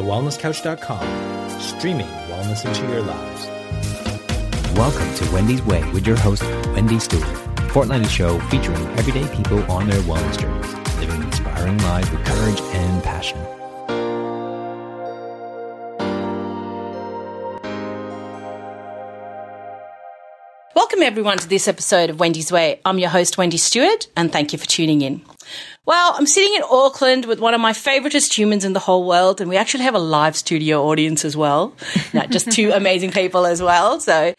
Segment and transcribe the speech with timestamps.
[0.00, 3.46] thewellnesscouch.com, streaming wellness into your lives.
[4.74, 9.62] Welcome to Wendy's Way with your host, Wendy Stewart, a fortnightly show featuring everyday people
[9.70, 13.38] on their wellness journeys, living inspiring lives with courage and passion.
[20.74, 22.80] Welcome, everyone, to this episode of Wendy's Way.
[22.86, 25.20] I'm your host, Wendy Stewart, and thank you for tuning in.
[25.86, 29.40] Well, I'm sitting in Auckland with one of my favoritist humans in the whole world,
[29.40, 31.74] and we actually have a live studio audience as well.
[32.12, 33.98] Not just two amazing people as well.
[33.98, 34.34] So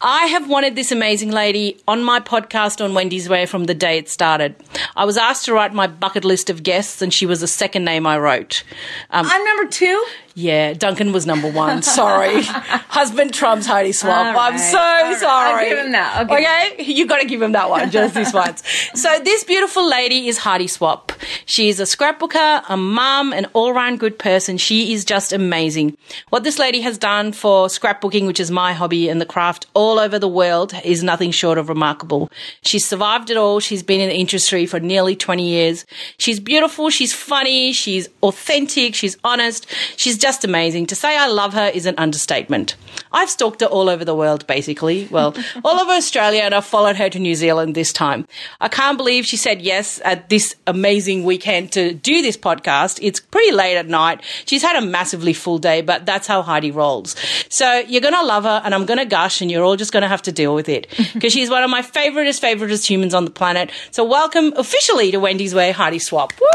[0.00, 3.98] I have wanted this amazing lady on my podcast on Wendy's Way from the day
[3.98, 4.54] it started.
[4.94, 7.84] I was asked to write my bucket list of guests, and she was the second
[7.84, 8.62] name I wrote.
[9.10, 10.02] Um, I'm number two.
[10.34, 11.82] yeah, Duncan was number one.
[11.82, 12.42] Sorry.
[12.42, 14.34] Husband trumps Heidi Swapp.
[14.36, 15.16] All I'm so right.
[15.18, 15.64] sorry.
[15.64, 16.28] I'll give him that.
[16.28, 16.84] Give okay?
[16.84, 18.62] you've got to give him that one, just this once.
[18.94, 21.12] So, this beautiful lady is Heidi Swapp.
[21.44, 24.58] She's a scrapbooker, a mum, an all round good person.
[24.58, 25.96] She is just amazing.
[26.30, 29.98] What this lady has done for scrapbooking, which is my hobby and the craft all
[29.98, 32.30] over the world, is nothing short of remarkable.
[32.62, 33.60] She's survived it all.
[33.60, 35.84] She's been in the industry for nearly 20 years.
[36.18, 36.90] She's beautiful.
[36.90, 37.72] She's funny.
[37.72, 38.94] She's authentic.
[38.94, 39.66] She's honest.
[39.96, 40.86] She's just amazing.
[40.86, 42.76] To say I love her is an understatement.
[43.12, 45.08] I've stalked her all over the world, basically.
[45.10, 48.26] Well, all over Australia, and I've followed her to New Zealand this time.
[48.60, 52.98] I can't believe she said yes at this amazing weekend to do this podcast.
[53.02, 54.22] It's pretty late at night.
[54.46, 57.16] She's had a massively full day, but that's how Heidi rolls.
[57.48, 59.92] So you're going to love her, and I'm going to gush, and you're all just
[59.92, 63.14] going to have to deal with it because she's one of my favoriteest, favoriteest humans
[63.14, 63.70] on the planet.
[63.90, 66.32] So welcome officially to Wendy's Way, Heidi Swapp.
[66.40, 66.46] Woo!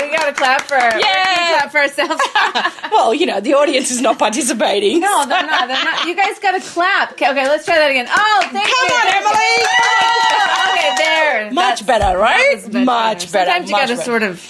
[0.00, 0.98] We got to clap for her.
[0.98, 1.52] Yeah.
[1.52, 2.22] We clap for ourselves.
[2.92, 5.00] Well, you know, the audience is not participating.
[5.00, 5.66] no, they're not.
[5.66, 6.04] They're not.
[6.04, 7.12] You guys got to clap.
[7.12, 8.06] Okay, okay, let's try that again.
[8.10, 8.94] Oh, thank Come you.
[8.94, 10.61] on, Emily.
[10.82, 11.52] Okay, there.
[11.52, 12.60] Much better, right?
[12.72, 13.50] much better.
[13.50, 14.40] Sometimes you got to sort of.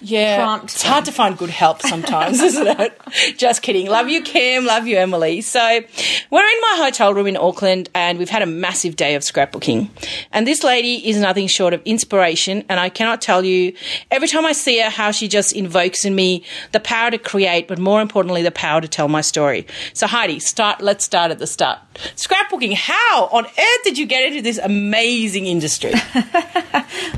[0.00, 0.36] Yeah.
[0.36, 3.00] prompt It's hard to find good help sometimes, isn't it?
[3.36, 3.88] Just kidding.
[3.88, 4.64] Love you, Kim.
[4.64, 5.40] Love you, Emily.
[5.40, 9.22] So we're in my hotel room in Auckland and we've had a massive day of
[9.22, 9.88] scrapbooking.
[10.32, 12.64] And this lady is nothing short of inspiration.
[12.68, 13.74] And I cannot tell you
[14.10, 17.68] every time I see her how she just invokes in me the power to create,
[17.68, 19.66] but more importantly, the power to tell my story.
[19.92, 21.78] So Heidi, start, let's start at the start.
[22.16, 22.74] Scrapbooking.
[22.74, 25.92] How on earth did you get into this amazing industry?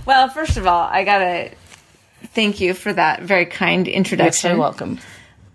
[0.07, 1.51] Well, first of all, I got to
[2.41, 4.49] thank you for that very kind introduction.
[4.49, 4.99] You're so welcome.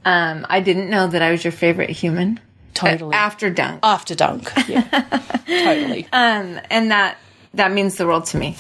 [0.05, 2.39] Um, I didn't know that I was your favorite human.
[2.75, 3.15] Totally.
[3.15, 3.79] After Dunk.
[3.81, 4.51] After dunk.
[4.67, 4.81] Yeah.
[5.47, 6.07] totally.
[6.13, 7.17] Um, and that
[7.55, 8.55] that means the world to me.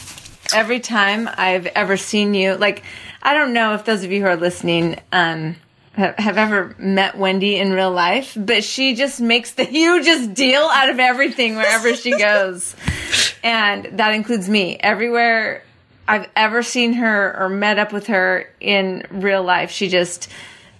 [0.53, 2.81] Every time I've ever seen you, like
[3.21, 5.57] I don't know if those of you who are listening um,
[5.93, 10.63] have, have ever met Wendy in real life, but she just makes the hugest deal
[10.63, 12.75] out of everything wherever she goes,
[13.43, 14.77] and that includes me.
[14.79, 15.61] Everywhere
[16.07, 20.29] I've ever seen her or met up with her in real life, she just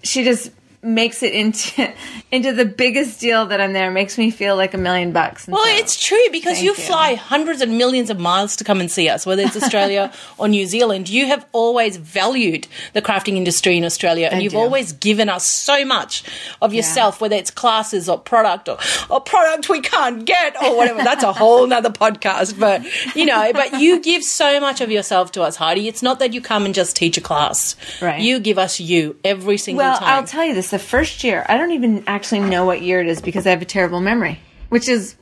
[0.04, 0.52] she just
[0.86, 1.92] makes it into
[2.32, 3.90] into the biggest deal that I'm there.
[3.92, 5.48] Makes me feel like a million bucks.
[5.48, 6.76] And Well, so- it's true because you, you.
[6.76, 10.48] fly hundreds and millions of miles to come and see us, whether it's Australia or
[10.48, 11.10] New Zealand.
[11.10, 14.58] You have always valued the crafting industry in Australia and I you've do.
[14.60, 16.24] always given us so much
[16.62, 18.78] of yourself, whether it's classes or product or,
[19.10, 21.04] or product we can't get or whatever.
[21.04, 22.60] That's a whole nother podcast.
[22.60, 22.84] But,
[23.16, 25.88] you know, but you give so much of yourself to us, Heidi.
[25.88, 27.76] It's not that you come and just teach a class.
[28.02, 28.22] Right.
[28.22, 30.08] You give us you every single Well, time.
[30.10, 33.08] I'll tell you this: the first year, I don't even actually know what year it
[33.08, 35.16] is because I have a terrible memory, which is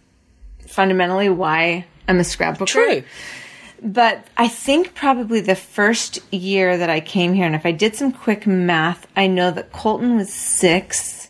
[0.65, 2.65] fundamentally why I'm a scrapbooker.
[2.65, 3.03] True.
[3.83, 7.95] But I think probably the first year that I came here, and if I did
[7.95, 11.29] some quick math, I know that Colton was six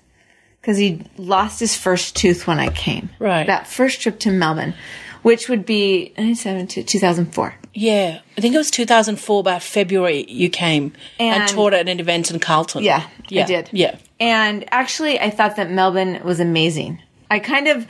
[0.61, 3.09] because he lost his first tooth when I came.
[3.19, 3.45] Right.
[3.45, 4.73] That first trip to Melbourne,
[5.21, 7.55] which would be uh, 97 to 2004.
[7.73, 11.99] Yeah, I think it was 2004, about February, you came and, And- taught at an
[11.99, 12.83] event in Carlton.
[12.83, 13.69] Yeah, yeah I did.
[13.73, 13.97] Yeah.
[14.23, 17.01] And actually, I thought that Melbourne was amazing.
[17.29, 17.85] I kind of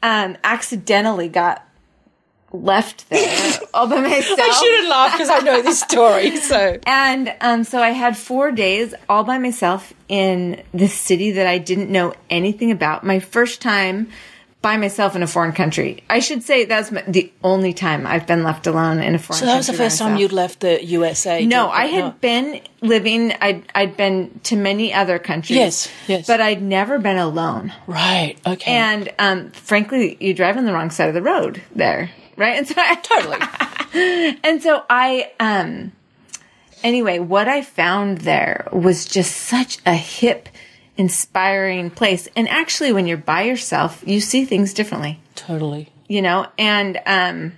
[0.00, 1.68] um, accidentally got
[2.52, 4.38] left there all by myself.
[4.40, 6.36] I shouldn't laugh because I know this story.
[6.36, 11.48] So And um, so I had four days all by myself in this city that
[11.48, 13.02] I didn't know anything about.
[13.02, 14.08] My first time
[14.62, 16.02] by myself in a foreign country.
[16.08, 19.38] I should say that's the only time I've been left alone in a foreign country.
[19.38, 21.44] So that was the first time you'd left the USA.
[21.44, 23.32] No, I had been living.
[23.40, 25.58] I'd I'd been to many other countries.
[25.58, 26.26] Yes, yes.
[26.26, 27.72] But I'd never been alone.
[27.86, 28.36] Right.
[28.46, 28.70] Okay.
[28.70, 32.56] And um, frankly, you drive on the wrong side of the road there, right?
[32.56, 32.94] And so I,
[33.92, 34.38] totally.
[34.44, 35.92] and so I um
[36.82, 40.48] anyway, what I found there was just such a hip,
[40.96, 42.28] inspiring place.
[42.36, 45.88] And actually when you're by yourself, you see things differently Totally.
[46.08, 47.52] you know and um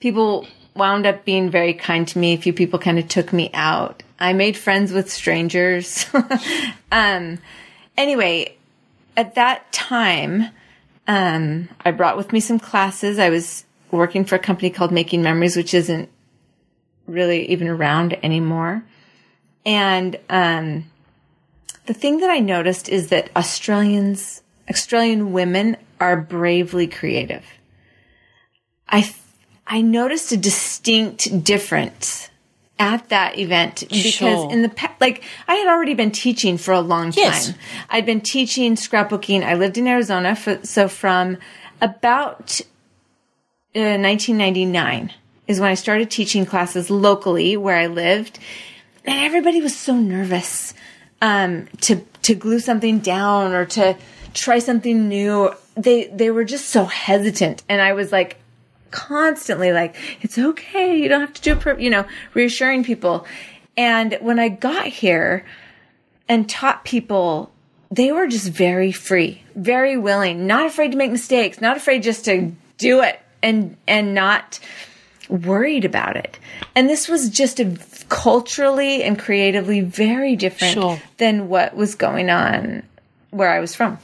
[0.00, 0.46] people
[0.76, 2.34] wound up being very kind to me.
[2.34, 4.02] A few people kind of took me out.
[4.18, 6.06] I made friends with strangers.
[6.92, 7.38] um,
[7.96, 8.56] anyway,
[9.16, 10.50] at that time,
[11.06, 13.18] um, I brought with me some classes.
[13.18, 16.08] I was working for a company called Making Memories, which isn't
[17.06, 18.84] really even around anymore.
[19.64, 20.90] And um,
[21.86, 27.44] the thing that I noticed is that Australians, Australian women are bravely creative.
[28.88, 29.12] I,
[29.66, 32.30] I noticed a distinct difference
[32.78, 34.52] at that event because Sure.
[34.52, 37.24] in the pa- like I had already been teaching for a long time.
[37.24, 37.54] Yes.
[37.88, 39.42] I'd been teaching scrapbooking.
[39.42, 41.38] I lived in Arizona for, so from
[41.80, 42.60] about
[43.74, 45.12] uh, 1999
[45.46, 48.38] is when I started teaching classes locally where I lived,
[49.04, 50.74] and everybody was so nervous
[51.22, 53.96] um, to to glue something down or to
[54.34, 55.52] try something new.
[55.76, 58.38] They they were just so hesitant, and I was like
[58.90, 63.26] constantly like, "It's okay, you don't have to do it," per-, you know, reassuring people.
[63.76, 65.44] And when I got here
[66.28, 67.52] and taught people
[67.90, 72.24] they were just very free, very willing, not afraid to make mistakes, not afraid just
[72.24, 74.58] to do it and and not
[75.28, 76.38] worried about it.
[76.74, 77.64] And this was just a
[78.08, 81.00] culturally and creatively very different Sure.
[81.18, 82.82] than what was going on
[83.30, 83.98] where I was from.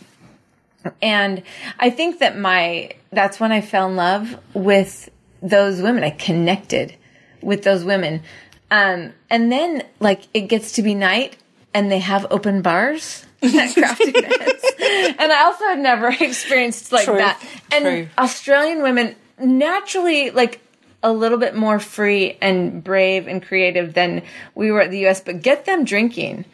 [1.01, 1.43] And
[1.79, 5.09] I think that my that's when I fell in love with
[5.41, 6.03] those women.
[6.03, 6.95] I connected
[7.41, 8.23] with those women.
[8.71, 11.37] Um, and then like it gets to be night
[11.75, 14.67] and they have open bars at craft events.
[15.19, 17.41] And I also had never experienced like True, that.
[17.71, 18.09] And true.
[18.19, 20.61] Australian women naturally like
[21.03, 24.23] a little bit more free and brave and creative than
[24.55, 26.45] we were at the US, but get them drinking.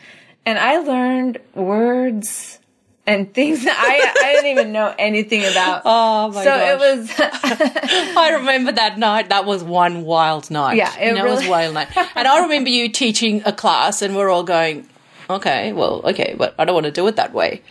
[0.46, 2.58] And I learned words
[3.06, 5.82] and things that I, I didn't even know anything about.
[5.86, 6.44] Oh my god.
[6.44, 7.20] so gosh.
[7.20, 9.28] it was I remember that night.
[9.30, 10.76] That was one wild night.
[10.76, 11.88] Yeah, it that was really- wild night.
[12.16, 14.86] And I remember you teaching a class, and we're all going,
[15.30, 17.62] "Okay, well, okay, but I don't want to do it that way."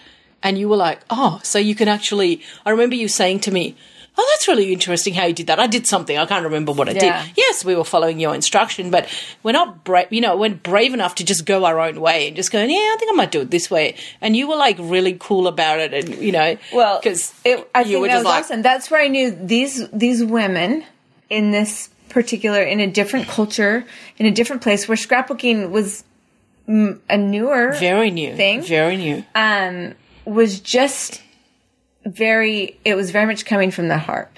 [0.44, 3.76] And you were like, "Oh, so you can actually." I remember you saying to me.
[4.20, 5.60] Oh, that's really interesting how you did that.
[5.60, 6.18] I did something.
[6.18, 7.24] I can't remember what I Yeah.
[7.24, 7.34] did.
[7.38, 9.08] Yes, we were following your instruction, but
[9.44, 10.08] we're not brave.
[10.10, 12.78] You know, we're brave enough to just go our own way and just going, Yeah,
[12.78, 13.96] I think I might do it this way.
[14.20, 17.82] And you were like really cool about it, and you know, well because it, I
[17.82, 18.62] you think were that was like, awesome.
[18.64, 20.84] That's where I knew these these women
[21.30, 23.86] in this particular in a different culture
[24.18, 26.04] in a different place where scrapbooking was
[26.68, 28.62] a newer very new, thing.
[28.62, 29.24] very new.
[29.36, 29.94] um,
[30.26, 31.22] was just
[32.08, 34.32] very, it was very much coming from the heart.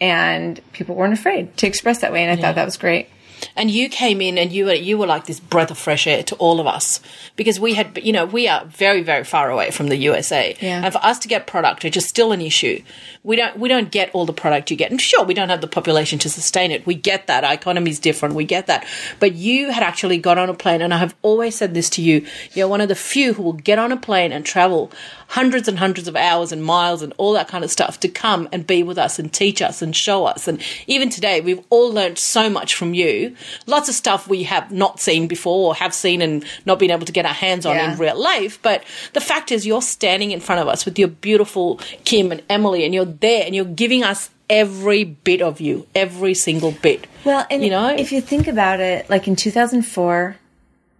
[0.00, 2.22] And people weren't afraid to express that way.
[2.24, 3.08] And I thought that was great.
[3.54, 6.22] And you came in and you were you were like this breath of fresh air
[6.22, 7.00] to all of us.
[7.36, 10.82] Because we had you know we are very very far away from the USA Yeah.
[10.84, 12.82] and for us to get product which is still an issue
[13.22, 14.90] we don't we don't get all the product you get.
[14.90, 16.86] And sure we don't have the population to sustain it.
[16.86, 17.44] We get that.
[17.44, 18.34] Our economy is different.
[18.36, 18.86] We get that.
[19.20, 20.80] But you had actually got on a plane.
[20.80, 22.24] And I have always said this to you.
[22.54, 24.92] You're one of the few who will get on a plane and travel
[25.28, 28.48] hundreds and hundreds of hours and miles and all that kind of stuff to come
[28.52, 30.46] and be with us and teach us and show us.
[30.48, 33.34] And even today we've all learned so much from you.
[33.66, 37.06] Lots of stuff we have not seen before or have seen and not been able
[37.06, 37.92] to get our hands on Yeah.
[37.92, 38.58] in real life.
[38.62, 42.42] But the fact is you're standing in front of us with your beautiful Kim and
[42.48, 47.06] Emily and you're there and you're giving us every bit of you every single bit.
[47.24, 47.88] Well, and you know?
[47.96, 50.36] if you think about it, like in 2004,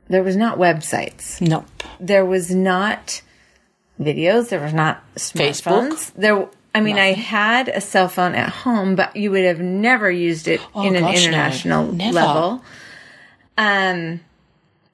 [0.08, 1.40] there was not websites.
[1.40, 1.66] nope.
[2.00, 3.22] There was not
[4.00, 4.48] videos.
[4.50, 5.62] There was not Facebook?
[5.92, 6.12] smartphones.
[6.14, 10.10] There, I mean, I had a cell phone at home, but you would have never
[10.10, 11.20] used it in an Oh, gosh, no.
[11.22, 12.12] international Never.
[12.14, 12.64] level.
[13.58, 14.20] Um,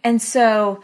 [0.04, 0.82] and so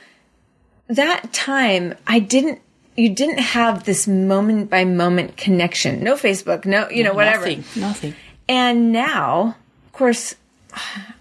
[0.88, 2.60] that time, I didn't.
[2.96, 6.02] You didn't have this moment by moment connection.
[6.02, 6.64] No Facebook.
[6.66, 7.46] No, you know, whatever.
[7.46, 8.14] nothing nothing
[8.48, 9.54] And now,
[9.86, 10.34] of course,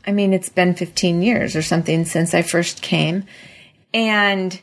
[0.08, 3.26] I mean, it's been 15 years or something since I first came.
[3.94, 4.60] And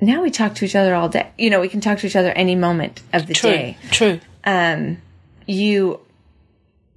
[0.00, 1.28] now we talk to each other all day.
[1.38, 3.78] You know, we can talk to each other any moment of the true day.
[3.90, 4.96] true True.
[5.48, 6.00] You,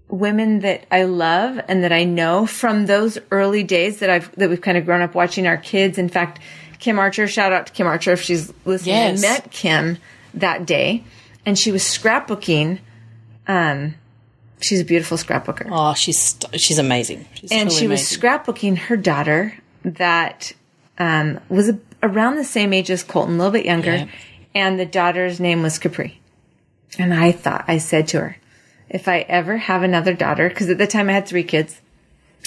[0.07, 4.49] women that I love and that I know from those early days that I've, that
[4.49, 5.97] we've kind of grown up watching our kids.
[5.97, 6.39] In fact,
[6.79, 8.95] Kim Archer, shout out to Kim Archer if she's listening.
[8.95, 9.23] Yes.
[9.23, 9.97] I met Kim
[10.33, 11.03] that day
[11.45, 12.79] and she was scrapbooking.
[13.47, 13.95] Um,
[14.61, 15.67] she's a beautiful scrapbooker.
[15.71, 18.21] oh she's she's amazing she's and truly she was amazing.
[18.21, 19.53] scrapbooking her daughter
[19.83, 20.51] that
[20.97, 24.07] um, was a, around the same age as Colton, a little bit younger, Yeah.
[24.55, 26.19] and the daughter's name was Capri.
[26.97, 28.37] And I thought, I said to her,
[28.89, 31.79] if I ever have another daughter, because at the time I had three kids,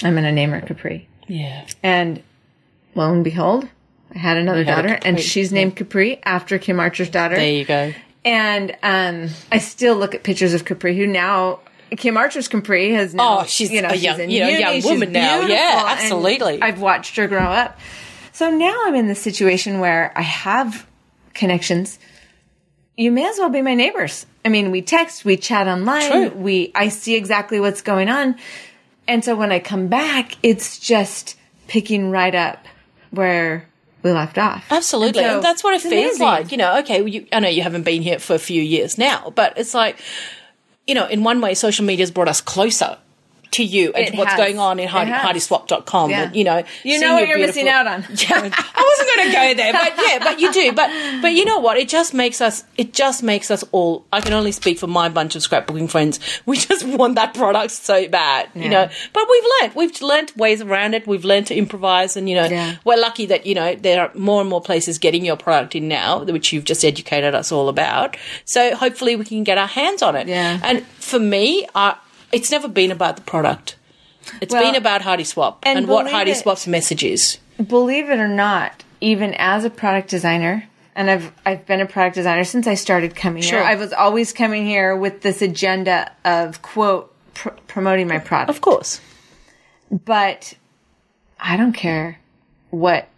[0.02, 1.06] I'm going to name her Capri.
[1.28, 2.22] yeah And
[2.94, 3.68] lo and behold,
[4.14, 7.36] I had another had daughter, and she's named Capri after Kim Archer's daughter.
[7.36, 7.92] there you go
[8.24, 11.60] And um, I still look at pictures of Capri, who now
[11.96, 14.82] Kim Archer's Capri has now, Oh, she's you know, a she's young- you know, young
[14.82, 15.46] woman now.
[15.46, 16.60] Yeah, absolutely.
[16.60, 17.78] I've watched her grow up.
[18.32, 20.86] So now I'm in the situation where I have
[21.34, 21.98] connections.
[22.96, 24.26] You may as well be my neighbors.
[24.44, 26.30] I mean, we text, we chat online, True.
[26.30, 28.36] we I see exactly what's going on.
[29.06, 31.36] And so when I come back, it's just
[31.68, 32.64] picking right up
[33.10, 33.68] where
[34.02, 34.64] we left off.
[34.70, 35.22] Absolutely.
[35.22, 36.26] And so And that's what it feels amazing.
[36.26, 36.52] like.
[36.52, 38.98] You know, okay, well, you, I know you haven't been here for a few years
[38.98, 39.98] now, but it's like,
[40.86, 42.98] you know, in one way, social media has brought us closer
[43.52, 44.38] to you and It what's has.
[44.38, 45.08] going on in has.
[45.08, 46.10] heidiswapp.com.
[46.10, 46.22] Yeah.
[46.24, 48.02] And, you know, You know what your you're missing out on.
[48.22, 50.72] Yeah, I wasn't going to go there, but yeah, but you do.
[50.72, 50.90] But
[51.22, 51.76] but you know what?
[51.76, 52.64] It just makes us.
[52.76, 54.04] It just makes us all.
[54.12, 56.18] I can only speak for my bunch of scrapbooking friends.
[56.46, 58.88] We just want that product so bad, you know.
[59.12, 59.74] But we've learned.
[59.74, 61.06] We've learned ways around it.
[61.06, 62.76] We've learned to improvise, and you know, Yeah.
[62.84, 65.88] we're lucky that you know there are more and more places getting your product in
[65.88, 68.16] now, which you've just educated us all about.
[68.44, 70.26] So hopefully we can get our hands on it.
[70.28, 70.58] Yeah.
[70.62, 71.96] And for me, I,
[72.32, 73.76] it's never been about the product.
[74.40, 77.38] It's Well, been about Heidi Swapp and and, what Heidi it- Swapp's message is.
[77.64, 82.14] believe it or not, even as a product designer, and I've I've been a product
[82.16, 83.58] designer since I started coming Sure.
[83.60, 83.66] here.
[83.68, 88.50] I was always coming here with this agenda of quote pr- promoting my product.
[88.50, 89.00] Of course.
[89.90, 90.54] But
[91.40, 92.18] I don't care
[92.70, 93.08] what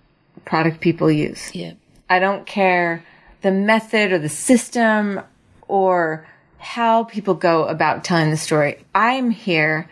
[0.45, 1.55] product people use.
[1.55, 1.73] Yeah.
[2.11, 3.05] I don't care
[3.43, 5.21] the method or the system
[5.69, 6.27] or
[6.65, 8.79] how people go about telling the story.
[8.95, 9.89] I'm here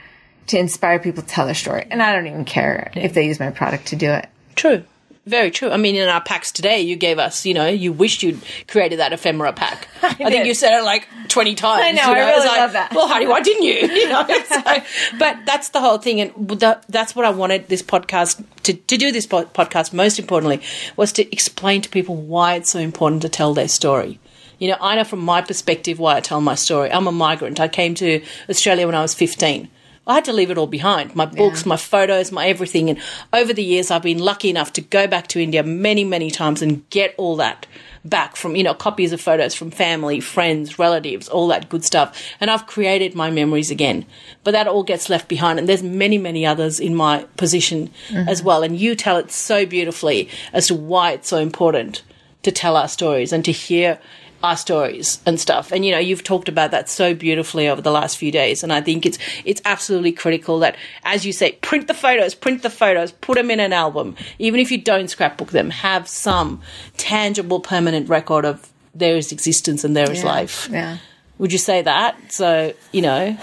[0.46, 1.86] to inspire people to tell their story.
[1.90, 4.28] And I don't even care if they use my product to do it.
[4.56, 4.82] True.
[5.24, 5.70] Very true.
[5.70, 8.98] I mean, in our packs today, you gave us, you know, you wished you'd created
[8.98, 9.86] that ephemera pack.
[10.02, 11.84] I, think you said it like 20 times.
[11.84, 12.92] I know, you I It's really like, love that.
[12.92, 13.74] Well, honey, why didn't you?
[13.94, 16.20] you know, so, but that's the whole thing.
[16.22, 20.18] And the, that's what I wanted this podcast to, to do this po- podcast, most
[20.18, 20.60] importantly,
[20.96, 24.18] was to explain to people why it's so important to tell their story.
[24.62, 26.92] You know, I know from my perspective why I tell my story.
[26.92, 27.58] I'm a migrant.
[27.58, 29.68] I came to Australia when I was 15.
[30.06, 32.88] I had to leave it all behind my books, my photos, my everything.
[32.88, 33.00] And
[33.32, 36.62] over the years, I've been lucky enough to go back to India many, many times
[36.62, 37.66] and get all that
[38.04, 42.16] back from, you know, copies of photos from family, friends, relatives, all that good stuff.
[42.38, 44.06] And I've created my memories again.
[44.44, 45.58] But that all gets left behind.
[45.58, 48.28] And there's many, many others in my position mm-hmm.
[48.28, 48.62] as well.
[48.62, 52.04] And you tell it so beautifully as to why it's so important
[52.42, 53.98] to tell our stories and to hear
[54.42, 55.72] our stories and stuff.
[55.72, 58.62] And you know, you've talked about that so beautifully over the last few days.
[58.62, 62.62] And I think it's it's absolutely critical that, as you say, print the photos, print
[62.62, 64.16] the photos, put them in an album.
[64.38, 66.60] Even if you don't scrapbook them, have some
[66.96, 70.68] tangible, permanent record of there is existence and there is life.
[70.70, 70.98] Yeah.
[71.38, 72.32] Would you say that?
[72.32, 73.36] So you know,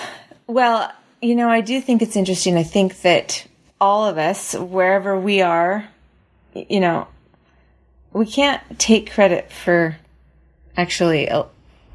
[0.47, 0.91] Well,
[1.21, 2.57] you know, I do think it's interesting.
[2.57, 3.45] I think that
[3.79, 5.87] all of us, wherever we are,
[6.53, 7.07] you know,
[8.11, 9.97] we can't take credit for
[10.79, 11.43] actually uh,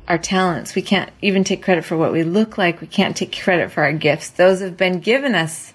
[0.06, 0.74] our talents.
[0.74, 2.80] We can't even take credit for what we look like.
[2.80, 4.30] We can't take credit for our gifts.
[4.30, 5.72] Those have been given us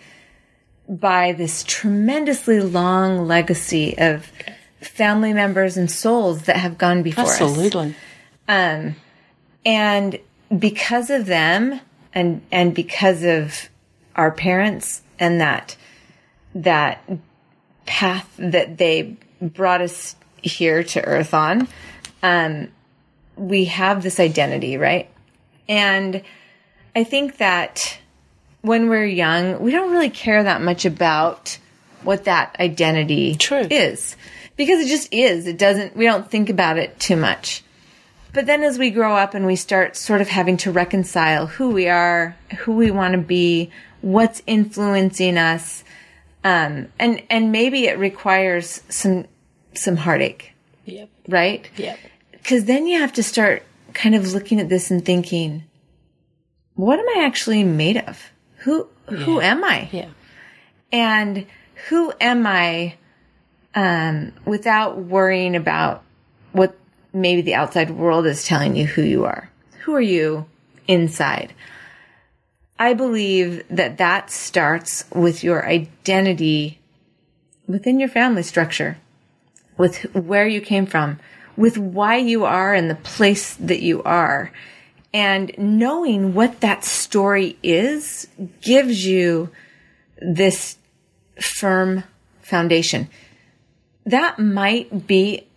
[0.88, 4.32] by this tremendously long legacy of
[4.82, 7.42] family members and souls that have gone before us.
[7.42, 7.96] absolutely.
[8.48, 8.96] Um,
[9.66, 10.20] and
[10.58, 11.80] because of them
[12.14, 13.70] and, and because of
[14.16, 15.76] our parents and that,
[16.56, 17.08] that
[17.86, 21.68] path that they brought us here to earth on,
[22.24, 22.70] um,
[23.40, 25.10] we have this identity, right?
[25.68, 26.22] And
[26.96, 28.00] I think that
[28.62, 31.58] when we're young, we don't really care that much about
[32.04, 33.68] what that identity True.
[33.70, 34.16] is
[34.56, 35.48] because it just is.
[35.48, 37.64] It doesn't, we don't think about it too much.
[38.34, 41.72] But then as we grow up and we start sort of having to reconcile who
[41.72, 45.84] we are, who we want to be, what's influencing us,
[46.44, 49.26] um, and, and maybe it requires some,
[49.74, 50.54] some heartache,
[50.86, 51.10] Yep.
[51.28, 51.70] right?
[51.78, 52.00] Yep.
[52.50, 53.62] Because then you have to start
[53.94, 55.66] kind of looking at this and thinking,
[56.74, 58.32] what am I actually made of?
[58.64, 59.88] Who, who am I?
[59.92, 60.10] Yeah.
[60.92, 61.46] and
[61.90, 62.96] who am I
[63.76, 66.04] um, without worrying about
[66.52, 66.76] what
[67.14, 69.52] maybe the outside world is telling you who you are.
[69.82, 70.48] Who are you
[70.88, 71.54] inside?
[72.80, 76.80] I believe that that starts with your identity
[77.68, 78.98] within your family structure,
[79.78, 81.20] with where you came from,
[81.60, 84.50] with why you are and the place that you are.
[85.14, 88.30] And knowing what that story is
[88.62, 89.50] gives you
[90.22, 90.78] this
[91.42, 92.06] firm
[92.42, 93.10] foundation.
[94.06, 95.48] That might be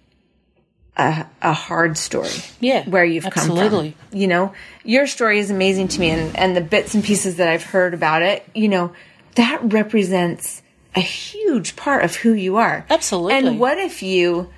[0.97, 2.31] a, a hard story.
[2.59, 3.95] Yeah, Where you've come absolutely.
[4.11, 4.19] from.
[4.19, 7.47] You know, your story is amazing to me and, and the bits and pieces that
[7.47, 8.93] I've heard about it, you know,
[9.37, 10.63] that represents
[10.97, 12.85] a huge part of who you are.
[12.91, 13.51] Absolutely.
[13.51, 14.51] And what if you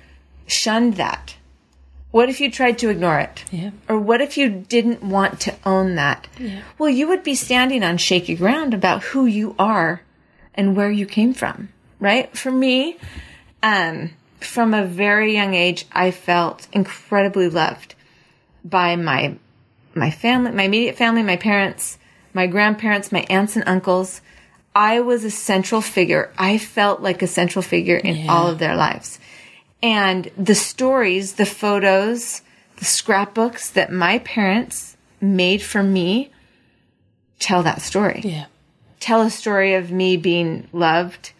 [0.47, 1.35] shunned that?
[2.11, 3.43] What if you tried to ignore it?
[3.51, 3.71] Yeah.
[3.89, 6.27] Or what if you didn't want to own that?
[6.77, 10.01] Well, you would be standing on shaky ground about who you are
[10.53, 12.35] and where you came from, right?
[12.37, 12.97] For me,
[13.61, 17.95] um, from a very young age, I felt incredibly loved
[18.63, 19.37] by my
[19.93, 21.97] my family, my immediate family, my parents,
[22.33, 24.21] my grandparents, my aunts and uncles.
[24.75, 26.33] I was a central figure.
[26.37, 29.19] I felt like a central figure in all of their lives.
[29.81, 32.41] And the stories, the photos,
[32.77, 36.31] the scrapbooks that my parents made for me
[37.39, 38.21] tell that story.
[38.23, 38.45] Yeah.
[38.99, 41.31] Tell a story of me being loved,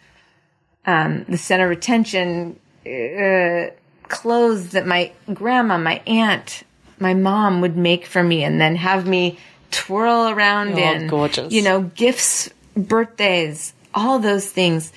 [0.84, 3.70] um, the center of attention, uh,
[4.08, 6.62] clothes that my grandma, my aunt,
[7.00, 9.38] my mom would make for me and then have me
[9.72, 11.08] twirl around Oh, in.
[11.08, 11.52] gorgeous.
[11.52, 14.92] You know, gifts, birthdays, all those things.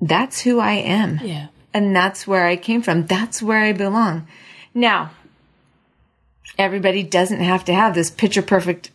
[0.00, 1.20] That's who I am.
[1.22, 1.46] Yeah.
[1.74, 3.06] And that's where I came from.
[3.06, 4.26] That's where I belong.
[4.74, 5.12] Now,
[6.58, 8.90] everybody doesn't have to have this picture perfect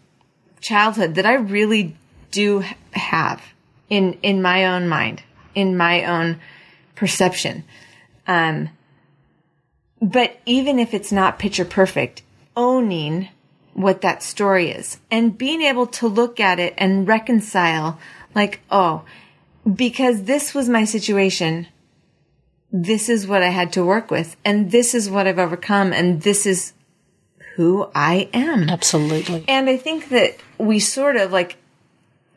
[0.62, 1.96] childhood that I really
[2.32, 3.42] do have
[3.90, 5.24] in, in my own mind,
[5.56, 6.40] in my own
[6.96, 7.64] perception.
[8.28, 8.70] Um,
[10.02, 12.22] but even if it's not picture perfect,
[12.56, 13.30] owning
[13.74, 18.00] what that story is and being able to look at it and reconcile
[18.34, 19.04] like, oh,
[19.72, 21.68] because this was my situation.
[22.72, 26.22] This is what I had to work with and this is what I've overcome and
[26.22, 26.74] this is
[27.58, 28.70] who I am.
[28.70, 29.44] Absolutely.
[29.48, 31.58] And I think that we sort of like,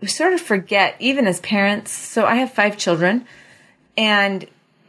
[0.01, 1.93] we sort of forget, even as parents.
[1.93, 3.27] So I have five children,
[3.99, 4.47] and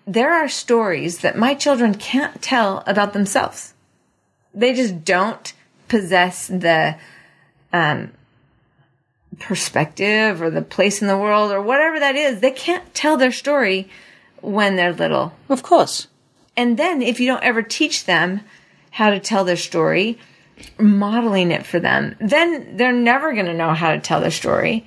[0.08, 3.74] there are stories that my children can't tell about themselves.
[4.54, 5.52] They just don't
[5.90, 6.96] possess the
[7.74, 8.14] um,
[9.38, 12.40] perspective or the place in the world or whatever that is.
[12.40, 13.90] They can't tell their story
[14.42, 15.34] when they're little.
[15.50, 16.08] Of course.
[16.58, 18.42] And then if you don't ever teach them
[18.92, 20.20] how to tell their story,
[20.78, 24.86] modeling it for them, then they're never going to know how to tell their story,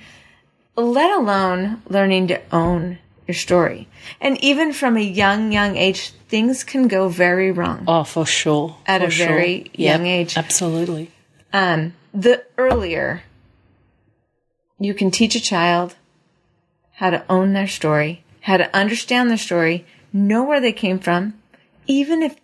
[0.75, 3.87] let alone learning to own your story.
[4.21, 7.85] And even from a young, young age, things can go very wrong.
[7.87, 8.77] Oh, for sure.
[8.85, 9.27] At For a sure.
[9.27, 10.37] very Yep, young age.
[10.37, 11.11] Absolutely.
[11.51, 13.23] Um, the earlier
[14.77, 15.95] you can teach a child
[16.95, 21.33] how to own their story, how to understand their story, know where they came from,
[21.87, 22.35] even if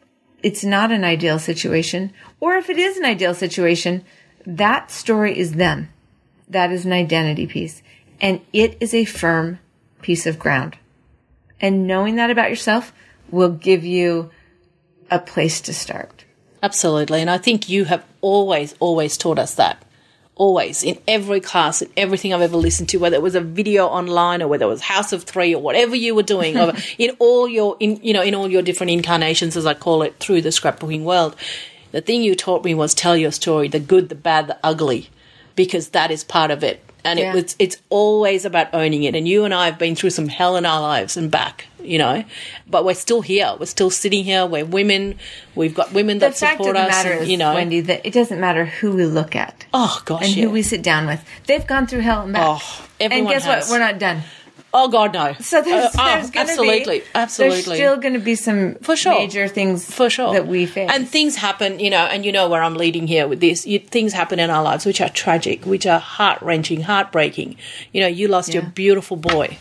[0.42, 4.04] it's not an ideal situation, or if it is an ideal situation,
[4.44, 5.90] that story is them.
[6.50, 7.84] That is an identity piece.
[8.20, 9.60] And it is a firm
[10.02, 10.76] piece of ground.
[11.60, 12.92] And knowing that about yourself
[13.30, 14.32] will give you
[15.12, 16.26] a place to start.
[16.64, 17.22] Absolutely.
[17.22, 19.86] And I think you have always, always taught us that.
[20.36, 20.82] Always.
[20.84, 24.42] In every class, in everything I've ever listened to, whether it was a video online
[24.42, 27.48] or whether it was House of Three or whatever you were doing, or in all
[27.48, 30.50] your, in, you know, in all your different incarnations, as I call it, through the
[30.50, 31.36] scrapbooking world,
[31.92, 35.10] the thing you taught me was tell your story, the good, the bad, the ugly,
[35.56, 36.84] because that is part of it.
[37.04, 37.32] And Yeah.
[37.32, 39.16] it was, it's always about owning it.
[39.16, 41.98] And you and I have been through some hell in our lives and back, you
[41.98, 42.24] know,
[42.68, 43.56] but we're still here.
[43.60, 44.46] We're still sitting here.
[44.46, 45.18] We're women.
[45.56, 46.90] We've got women The that support us.
[46.90, 50.02] matter and, is, you know, Wendy, that it doesn't matter who we look at oh
[50.06, 50.46] gosh, and yeah.
[50.46, 51.24] who we sit down with.
[51.48, 52.44] They've gone through hell and back.
[52.46, 53.70] Oh, and guess has.
[53.70, 53.74] what?
[53.76, 54.22] We're not done.
[54.74, 55.34] oh god, no.
[55.42, 57.62] So there's, Uh, oh, there's going to absolutely, be absolutely.
[57.62, 59.18] There's still going to be some For sure.
[59.20, 60.90] major things for sure that we face.
[60.94, 63.80] and things happen you know and you know where i'm leading here with this you,
[63.80, 67.58] things happen in our lives which are tragic which are heart-wrenching heartbreaking
[67.92, 69.58] you know you lost your beautiful boy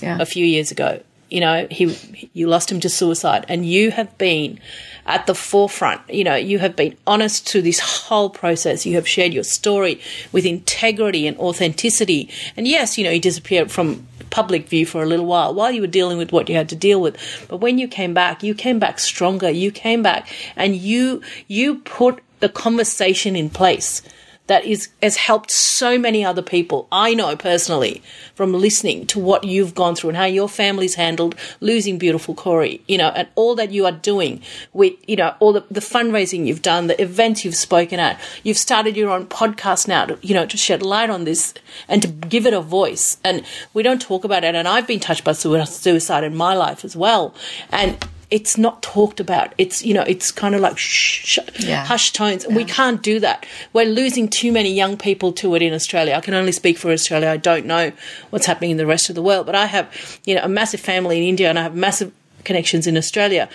[0.00, 0.18] yeah.
[0.20, 1.00] a few years ago
[1.30, 1.96] you know he
[2.32, 3.44] you lost him to suicide.
[3.48, 4.60] And you have been
[5.06, 6.08] at the forefront.
[6.08, 8.86] You know you have been honest to this whole process.
[8.86, 10.00] You have shared your story
[10.32, 12.28] with integrity and authenticity.
[12.56, 15.80] And yes you know he disappeared from public view for a little while while you
[15.80, 17.16] were dealing with what you had to deal with.
[17.48, 19.50] But when you came back you came back stronger.
[19.50, 24.02] You came back and you you put the conversation in place
[24.46, 26.86] that is has helped so many other people.
[26.92, 28.02] I know personally
[28.34, 32.82] from listening to what you've gone through and how your family's handled losing beautiful Corey,
[32.86, 36.46] you know, and all that you are doing with, you know, all the, the fundraising
[36.46, 38.20] you've done, the events you've spoken at.
[38.42, 41.54] You've started your own podcast now to, you know, to shed light on this
[41.88, 43.18] and to give it a voice.
[43.24, 44.54] And we don't talk about it.
[44.54, 47.34] And I've been touched by suicide in my life as well.
[47.70, 47.96] And
[48.38, 49.48] it's not talked about.
[49.58, 51.84] It's, you know, it's kind of like shh, shh, Yeah.
[51.84, 52.44] hush tones.
[52.44, 53.46] And we can't do that.
[53.72, 56.14] We're losing too many young people to it in Australia.
[56.14, 57.28] I can only speak for Australia.
[57.28, 57.92] I don't know
[58.30, 59.46] what's happening in the rest of the world.
[59.46, 59.86] But I have,
[60.26, 62.10] you know, a massive family in India and I have massive
[62.42, 63.48] connections in Australia.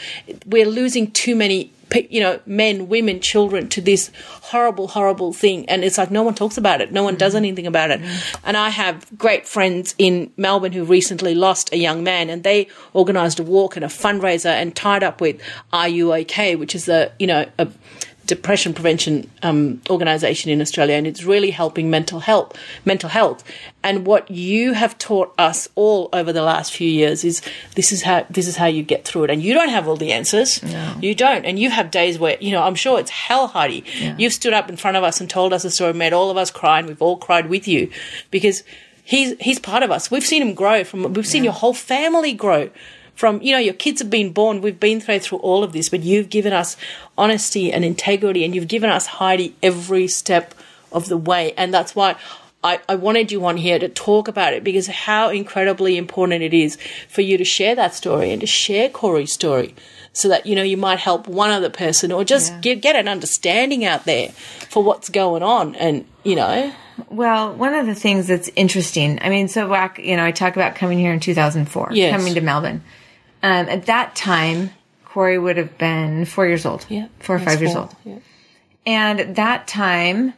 [0.46, 1.74] We're losing too many
[2.10, 5.68] you know, men, women, children to this horrible, horrible thing.
[5.70, 6.92] And it's like no one talks about it.
[6.92, 7.38] No one does mm.
[7.38, 8.02] anything about it.
[8.02, 8.40] Mm.
[8.44, 12.68] And I have great friends in Melbourne who recently lost a young man and they
[12.94, 15.42] organized a walk and a fundraiser and tied up with
[15.74, 17.68] Are You OK, which is a, you know, a
[18.30, 22.56] depression prevention um, organization in Australia, and it's really helping mental health.
[22.86, 23.44] Mental health,
[23.84, 27.42] and what you have taught us all over the last few years is
[27.74, 29.32] this is how this is how you get through it.
[29.32, 30.62] And you don't have all the answers.
[31.02, 33.84] You don't, and you have days where you know I'm sure it's hell, Heidi.
[34.20, 36.38] You've stood up in front of us and told us a story, made all of
[36.38, 37.90] us cry, and we've all cried with you
[38.30, 38.64] because
[39.04, 40.12] he's he's part of us.
[40.12, 41.14] We've seen him grow from.
[41.14, 42.70] We've seen your whole family grow
[43.20, 45.90] from you know your kids have been born we've been through through all of this
[45.90, 46.78] but you've given us
[47.18, 50.56] honesty and integrity and you've given us heidi every step
[50.94, 52.16] of the way and that's why
[52.64, 56.54] I, I wanted you on here to talk about it because how incredibly important it
[56.54, 56.78] is
[57.10, 59.76] for you to share that story and to share Corey's story
[60.14, 63.08] so that you know you might help one other person or just get, get an
[63.10, 64.30] understanding out there
[64.70, 66.72] for what's going on and you know
[67.10, 70.56] Well, one of the things that's interesting, I mean, so back, you know, I talk
[70.56, 72.16] about coming here in 2004, Yes.
[72.16, 72.82] coming to Melbourne.
[73.42, 74.72] Um, at that time,
[75.06, 77.96] Corey would have been four years old, yeah four or five years old.
[78.06, 78.20] Yeah.
[78.86, 80.34] And at that time,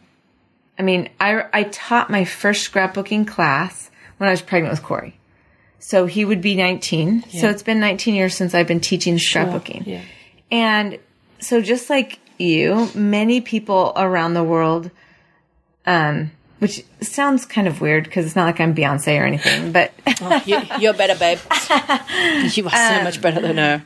[0.78, 5.18] I mean, I, I taught my first scrapbooking class when I was pregnant with Corey.
[5.80, 7.30] So he would be 19.
[7.30, 9.88] So it's been 19 years since I've been teaching scrapbooking.
[9.88, 10.02] yeah.
[10.52, 11.00] And
[11.40, 14.92] so just like you, many people around the world,
[15.86, 19.92] um, which sounds kind of weird because it's not like I'm Beyonce or anything, but
[20.22, 21.40] oh, you, you're better babe
[22.54, 23.84] you are so um, much better than her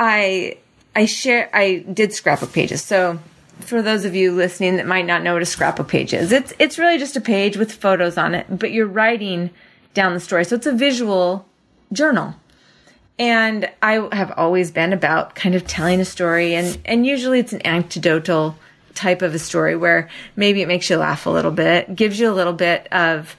[0.00, 0.56] I
[0.96, 2.82] I share I did scrapbook pages.
[2.82, 3.20] So
[3.60, 6.54] for those of you listening that might not know what a scrapbook page is, it's
[6.58, 9.50] it's really just a page with photos on it, but you're writing
[9.92, 10.44] down the story.
[10.44, 11.46] So it's a visual
[11.92, 12.34] journal.
[13.18, 17.52] And I have always been about kind of telling a story and and usually it's
[17.52, 18.56] an anecdotal
[18.94, 22.30] type of a story where maybe it makes you laugh a little bit, gives you
[22.30, 23.36] a little bit of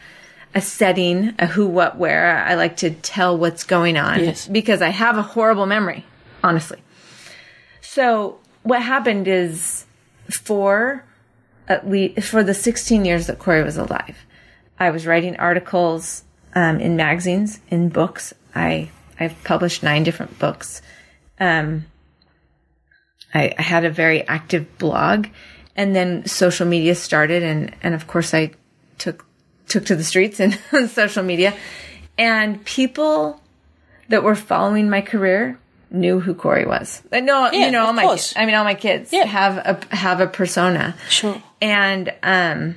[0.53, 2.37] a setting, a who, what, where.
[2.45, 4.47] I like to tell what's going on Yes.
[4.47, 6.05] because I have a horrible memory,
[6.43, 6.79] honestly.
[7.81, 9.85] So what happened is
[10.29, 11.03] for
[11.67, 14.17] at least for the 16 years that Corey was alive,
[14.79, 16.23] I was writing articles
[16.55, 18.33] um, in magazines, in books.
[18.55, 20.81] I I've published nine different books.
[21.39, 21.85] Um,
[23.33, 25.27] I, I had a very active blog,
[25.75, 28.51] and then social media started, and and of course I
[28.97, 29.25] took
[29.67, 31.53] took to the streets and social media,
[32.17, 33.41] and people
[34.09, 35.57] that were following my career
[35.89, 37.01] knew who Corey was.
[37.11, 38.33] Like, no, Yeah, you know, all my course.
[38.35, 39.25] I mean, all my kids Yeah.
[39.25, 42.75] have a have a persona, sure and um,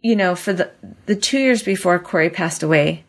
[0.00, 0.70] you know, for the
[1.06, 3.04] the two years before Corey passed away,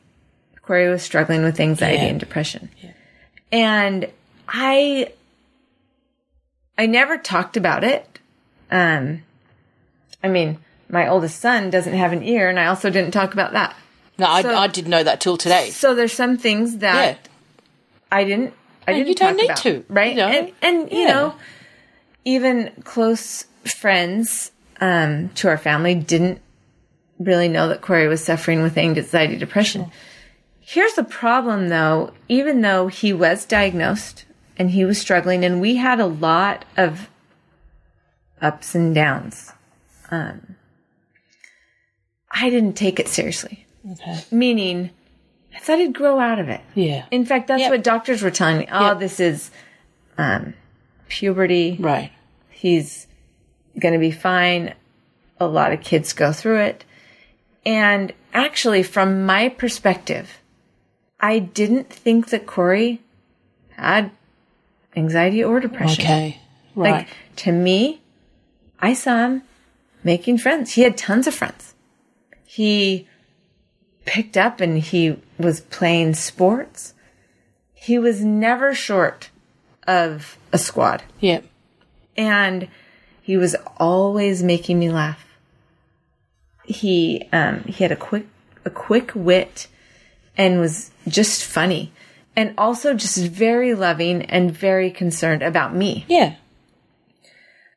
[0.61, 2.09] Corey was struggling with anxiety Yeah.
[2.09, 2.69] and depression,
[3.51, 4.07] and
[4.47, 5.11] I
[6.77, 8.19] I never talked about it.
[8.69, 9.23] Um,
[10.23, 10.59] I mean,
[10.89, 13.75] my oldest son doesn't have an ear, and I also didn't talk about that.
[14.17, 17.17] no I, So- I didn't know that till today So there's some things that yeah
[18.11, 18.53] I didn't.
[18.87, 19.07] I And didn't.
[19.09, 20.11] you don't talk need about, to, right?
[20.11, 20.27] you know?
[20.27, 21.13] And and you Yeah.
[21.13, 21.35] know,
[22.25, 26.39] even close friends um, to our family didn't
[27.19, 29.91] really know that Corey was suffering with anxiety, depression.
[30.61, 32.11] Here's the problem, though.
[32.29, 34.23] Even though he was diagnosed
[34.57, 37.09] and he was struggling, and we had a lot of
[38.41, 39.51] ups and downs,
[40.11, 40.55] um,
[42.31, 43.65] I didn't take it seriously.
[43.91, 44.91] okay Meaning,
[45.55, 46.61] I thought he'd grow out of it.
[46.75, 47.71] yeah In fact, that's Yep.
[47.71, 48.67] what doctors were telling me.
[48.71, 48.99] Oh, Yep.
[48.99, 49.51] this is
[50.17, 50.53] um,
[51.07, 51.77] puberty.
[51.79, 52.11] right
[52.49, 53.07] He's
[53.79, 54.73] going to be fine.
[55.39, 56.83] A lot of kids go through it.
[57.65, 60.39] And actually, from my perspective,
[61.19, 63.01] I didn't think that Corey
[63.75, 64.09] had
[64.95, 66.03] anxiety or depression.
[66.03, 66.41] okay
[66.75, 68.01] right Like, to me,
[68.79, 69.43] I saw him
[70.03, 70.73] making friends.
[70.73, 71.73] He had tons of friends.
[72.45, 73.07] He
[74.05, 76.93] picked up and he was playing sports.
[77.73, 79.29] He was never short
[79.85, 81.03] of a squad.
[81.19, 81.41] yeah
[82.15, 82.67] And
[83.21, 85.25] he was always making me laugh.
[86.65, 88.27] He um he had a quick
[88.65, 89.67] a quick wit
[90.37, 91.91] and was just funny
[92.37, 96.05] and also just very loving and very concerned about me.
[96.07, 96.35] yeah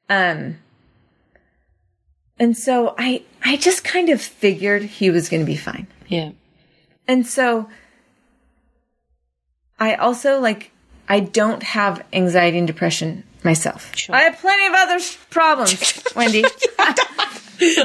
[0.09, 0.59] Um,
[2.39, 5.87] and so I, I just kind of figured he was going to be fine.
[6.09, 6.31] yeah
[7.09, 7.69] And so
[9.79, 10.71] I also like,
[11.09, 13.97] I don't have anxiety and depression myself.
[13.97, 14.15] Sure.
[14.15, 16.43] I have plenty of other s- problems, Wendy.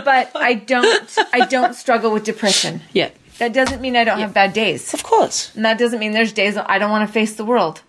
[0.03, 2.81] but I don't, I don't struggle with depression.
[2.93, 4.93] yeah That doesn't mean I don't have bad days.
[4.93, 7.81] of course And that doesn't mean there's days I don't want to face the world.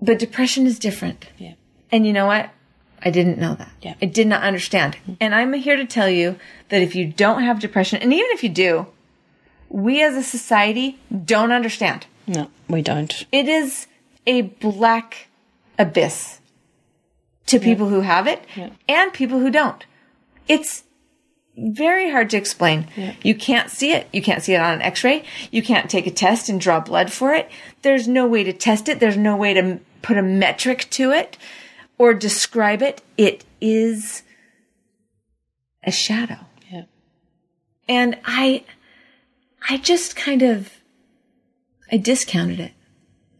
[0.00, 1.26] but depression is different.
[1.38, 1.54] Yeah.
[1.92, 2.50] And you know what?
[3.02, 3.72] I didn't know that.
[3.82, 3.94] Yeah.
[4.02, 4.94] I did not understand.
[4.94, 5.14] Mm-hmm.
[5.20, 6.36] And I'm here to tell you
[6.68, 8.86] that if you don't have depression, and even if you do,
[9.68, 12.06] we as a society don't understand.
[12.26, 13.26] No, we don't.
[13.32, 13.86] It is
[14.26, 15.28] a black
[15.78, 16.40] abyss
[17.46, 18.44] to people who have it
[18.88, 19.84] and people who don't.
[20.46, 20.84] It's
[21.60, 22.86] very hard to explain.
[23.22, 24.08] You can't see it.
[24.12, 25.24] You can't see it on an x-ray.
[25.50, 27.50] You can't take a test and draw blood for it.
[27.82, 28.98] There's no way to test it.
[28.98, 31.36] There's no way to put a metric to it
[31.98, 33.02] or describe it.
[33.18, 34.22] It is
[35.84, 36.38] a shadow.
[36.70, 36.84] Yeah.
[37.88, 38.64] And I,
[39.68, 40.72] I just kind of,
[41.92, 42.72] I discounted it.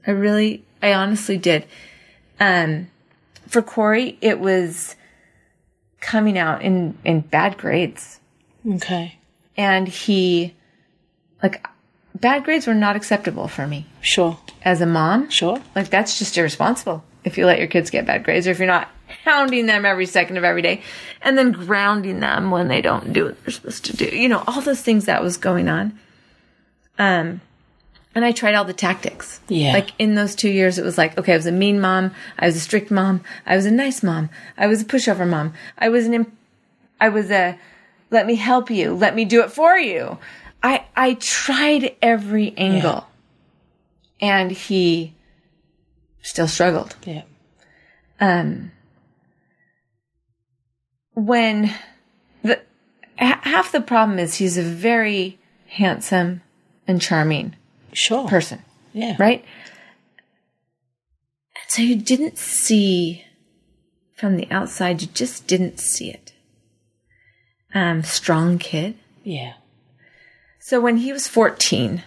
[0.07, 1.67] I really, I honestly did.
[2.39, 2.91] Um,
[3.47, 4.97] for Corey, it was
[6.01, 8.21] coming out in, in bad grades.
[8.67, 9.17] Okay.
[9.57, 10.55] And he,
[11.43, 11.67] like,
[12.15, 14.39] bad grades were not acceptable for me Sure.
[14.63, 15.29] as a mom.
[15.31, 15.61] Sure.
[15.77, 18.67] Like, that's just irresponsible if you let your kids get bad grades or if you're
[18.67, 18.89] not
[19.25, 20.83] hounding them every second of every day
[21.21, 24.07] and then grounding them when they don't do what they're supposed to do.
[24.07, 25.99] You know, all those things that was going on.
[26.99, 27.41] Um,
[28.15, 29.41] and I tried all the tactics.
[29.49, 29.73] Yeah.
[29.73, 32.13] Like in those two years, it was like, okay, I was a mean mom.
[32.39, 33.23] I was a strict mom.
[33.47, 34.31] I was a nice mom.
[34.59, 35.55] I was a pushover mom.
[35.79, 36.37] I was an, imp-
[37.01, 37.59] I was a,
[38.11, 38.95] let me help you.
[38.95, 40.19] Let me do it for you.
[40.63, 43.07] I, I tried every angle
[44.21, 45.15] and he
[46.21, 46.97] still struggled.
[47.05, 47.23] Yeah.
[48.19, 48.73] Um,
[51.15, 51.73] when
[52.43, 52.61] the,
[53.19, 56.43] ha- half the problem is he's a very handsome
[56.89, 57.55] and charming
[57.93, 58.29] Sure.
[58.29, 59.17] person, Yeah.
[59.19, 59.45] right?
[61.69, 63.25] So you didn't see
[64.17, 66.33] from the outside, you just didn't see it.
[67.75, 68.97] Um, strong kid.
[69.23, 69.55] Yeah.
[70.59, 72.03] So when he was 14,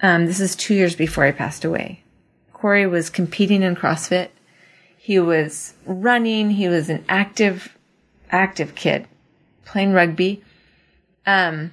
[0.00, 2.02] um, this is two years before he passed away,
[2.52, 4.28] Corey was competing in CrossFit.
[4.96, 6.50] He was running.
[6.50, 7.76] He was an active,
[8.30, 9.06] active kid
[9.64, 10.42] playing rugby.
[11.26, 11.72] Um,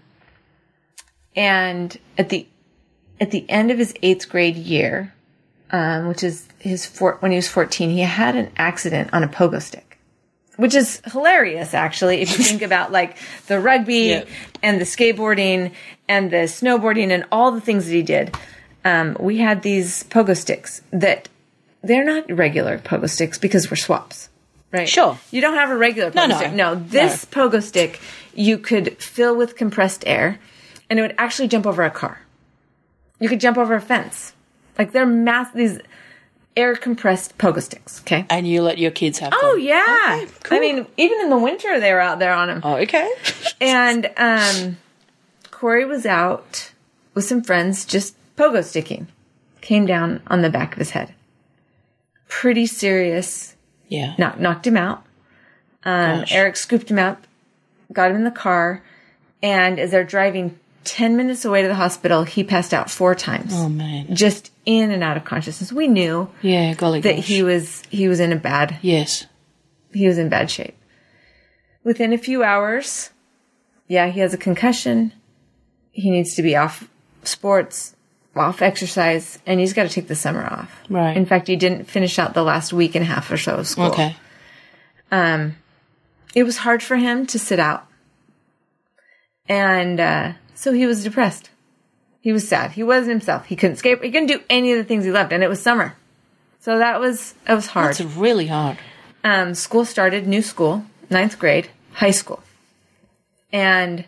[1.35, 2.47] and at the,
[3.19, 5.13] at the end of his eighth grade year,
[5.71, 9.27] um, which is his four, when he was 14, he had an accident on a
[9.27, 9.85] pogo stick
[10.57, 13.15] which is hilarious actually if you think about like
[13.47, 14.23] the rugby Yeah.
[14.61, 15.71] and the skateboarding
[16.09, 18.35] and the snowboarding and all the things that he did
[18.83, 21.29] um, we had these pogo sticks that
[21.81, 24.27] they're not regular pogo sticks because we're Swapps
[24.73, 25.17] right Sure.
[25.31, 26.35] you don't have a regular pogo no.
[26.37, 28.01] stick no this pogo stick
[28.33, 30.39] you could fill with compressed air
[30.89, 32.19] and it would actually jump over a car
[33.19, 34.33] you could jump over a fence
[34.77, 35.79] like they're mass these
[36.57, 39.65] air compressed pogo sticks okay And you let your kids have Oh them.
[39.65, 40.19] yeah.
[40.23, 40.57] Okay, cool.
[40.57, 42.61] I mean, even in the winter they were out there on them.
[42.63, 43.09] Oh, okay.
[43.61, 44.77] And um
[45.51, 46.71] Corey was out
[47.13, 49.07] with some friends just pogo sticking.
[49.61, 51.13] Came down on the back of his head.
[52.27, 53.55] Pretty serious.
[53.87, 54.15] yeah.
[54.17, 55.03] Knock, knocked him out.
[55.83, 56.23] Um.
[56.31, 57.25] Eric scooped him up,
[57.93, 58.83] got him in the car,
[59.41, 63.51] and as they're driving 10 minutes away to the hospital, he passed out four times.
[63.53, 64.15] Oh man.
[64.15, 65.71] Just in and out of consciousness.
[65.71, 66.73] We knew Yeah.
[66.73, 67.01] Golly.
[67.01, 67.25] that gosh.
[67.27, 69.25] he was he was in a bad Yes.
[69.93, 70.75] he was in bad shape.
[71.83, 73.09] Within a few hours,
[73.87, 75.11] yeah, he has a concussion.
[75.91, 76.87] He needs to be off
[77.23, 77.95] sports,
[78.35, 80.71] off exercise, and he's got to take the summer off.
[80.89, 81.15] Right.
[81.17, 83.67] In fact, he didn't finish out the last week and a half or so of
[83.67, 83.85] school.
[83.87, 84.15] Okay.
[85.11, 85.55] Um,
[86.35, 87.85] It was hard for him to sit out.
[89.47, 91.49] And uh, so he was depressed.
[92.21, 92.71] He was sad.
[92.71, 93.45] He wasn't himself.
[93.45, 94.03] He couldn't skate.
[94.03, 95.95] He couldn't do any of the things he loved, and it was summer.
[96.59, 97.91] So that was it was hard.
[97.91, 98.77] It's really hard.
[99.23, 102.41] um, school started, new school, ninth grade, high school.
[103.51, 104.05] And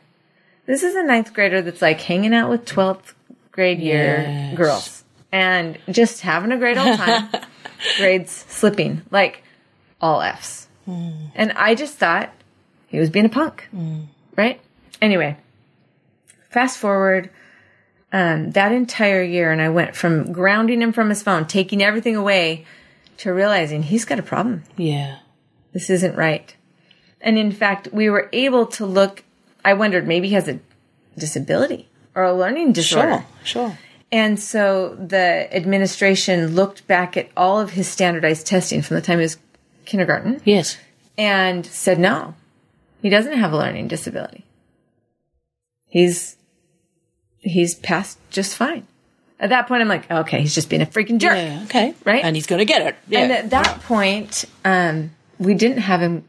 [0.65, 3.13] this is a ninth grader that's like hanging out with 12th
[3.51, 4.57] grade year Yes.
[4.57, 7.29] girls and just having a great old time.
[7.97, 9.43] Grades slipping, like
[9.99, 10.67] all F's.
[10.85, 12.29] And I just thought
[12.87, 13.67] he was being a punk,
[14.35, 14.59] right?
[15.01, 15.37] Anyway,
[16.51, 17.29] fast forward
[18.13, 22.15] um, that entire year, and I went from grounding him from his phone, taking everything
[22.15, 22.65] away,
[23.17, 25.17] to realizing he's got a problem Yeah.
[25.73, 26.53] this isn't right.
[27.21, 29.23] And in fact, we were able to look,
[29.63, 30.59] I wondered maybe he has a
[31.17, 33.25] disability or a learning disorder.
[33.43, 33.69] Sure.
[33.69, 33.77] Sure.
[34.11, 39.19] And so the administration looked back at all of his standardized testing from the time
[39.19, 39.37] he was
[39.85, 40.77] kindergarten Yes.
[41.17, 42.33] and said, no,
[43.01, 44.43] he doesn't have a learning disability.
[45.87, 46.35] He's,
[47.41, 48.87] he's passed just fine.
[49.39, 51.35] At that point, I'm like, okay, he's just being a freaking jerk.
[51.35, 51.61] Yeah.
[51.65, 51.95] Okay.
[52.05, 52.23] Right?
[52.23, 52.95] And he's going to get it.
[53.07, 53.19] Yeah.
[53.21, 56.25] And at that point, um, we didn't have him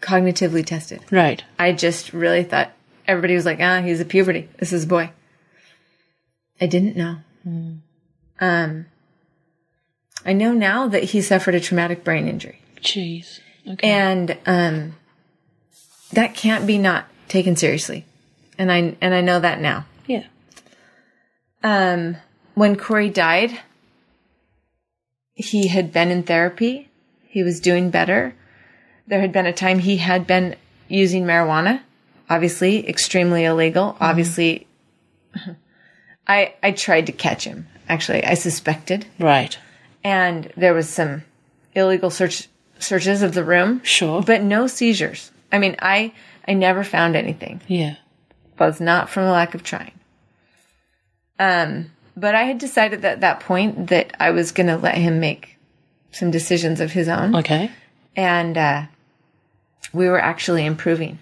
[0.00, 1.00] cognitively tested.
[1.10, 1.42] right.
[1.58, 2.70] I just really thought
[3.08, 4.48] everybody was like, ah, he's a puberty.
[4.58, 5.10] This is a boy.
[6.60, 7.16] I didn't know.
[8.40, 8.86] Um,
[10.24, 12.60] I know now that he suffered a traumatic brain injury.
[12.80, 13.40] Jeez.
[13.68, 13.88] Okay.
[13.88, 14.94] And um,
[16.12, 18.04] that can't be not taken seriously.
[18.56, 19.86] And I and I know that now.
[21.64, 22.16] Um,
[22.54, 23.58] when Corey died,
[25.34, 26.88] he had been in therapy.
[27.26, 28.34] He was doing better.
[29.08, 30.54] There had been a time he had been
[30.88, 31.80] using marijuana,
[32.30, 33.96] obviously extremely illegal.
[34.00, 34.66] Obviously,
[36.26, 37.66] I I tried to catch him.
[37.88, 39.58] Actually, I suspected, Right.
[40.02, 41.24] and there was some
[41.74, 42.48] illegal search
[42.78, 44.22] searches of the room, Sure.
[44.22, 45.30] but no seizures.
[45.52, 46.12] I mean, I
[46.46, 47.96] I never found anything yeah.
[48.56, 49.92] But it's not from a lack of trying.
[51.38, 55.20] Um, but I had decided at that point that I was going to let him
[55.20, 55.56] make
[56.12, 57.70] some decisions of his own, Okay.
[58.14, 58.82] and uh,
[59.92, 61.18] we were actually improving.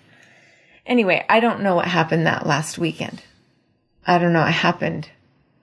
[0.84, 3.22] Anyway, I don't know what happened that last weekend.
[4.06, 5.08] I don't know what happened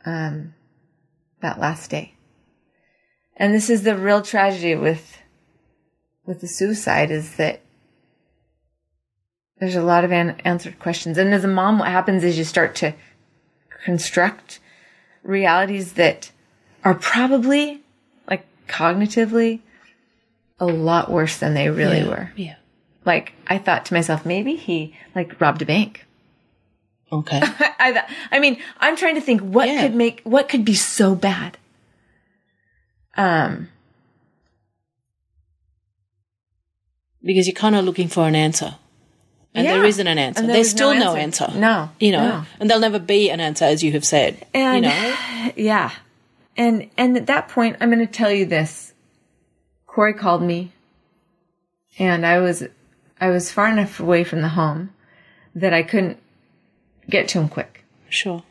[0.05, 0.53] um,
[1.41, 2.13] that last day.
[3.35, 5.17] And this is the real tragedy with
[6.25, 7.61] with the suicide is that
[9.59, 11.17] there's a lot of unanswered questions.
[11.17, 12.93] And as a mom, what happens is you start to
[13.83, 14.59] construct
[15.23, 16.31] realities that
[16.83, 17.81] are probably
[18.29, 19.59] like cognitively
[20.59, 22.07] a lot worse than they really yeah.
[22.07, 22.31] were.
[22.35, 22.55] Yeah.
[23.05, 26.05] Like I thought to myself, maybe he like robbed a bank.
[27.11, 27.39] Okay.
[27.79, 29.81] I thought, I mean, I'm trying to think what Yeah.
[29.81, 31.57] could make what could be so bad.
[33.17, 33.69] Um,
[37.23, 38.75] because you're kind of looking for an answer.
[39.55, 39.87] And there Yeah.
[39.87, 40.39] isn't an answer.
[40.41, 41.45] And There's there's still no no answer.
[41.45, 41.59] answer.
[41.59, 41.89] No.
[41.99, 42.43] You know, No.
[42.59, 44.45] and there'll never be an answer, as you have said.
[44.53, 45.51] and you know?
[45.55, 45.91] yeah,
[46.57, 48.93] and and at that point, I'm going to tell you this.
[49.87, 50.71] Corey called me,
[51.97, 52.63] and I was
[53.19, 54.91] I was far enough away from the home
[55.55, 56.17] that I couldn't
[57.09, 57.83] get to him quick.
[58.09, 58.43] Sure.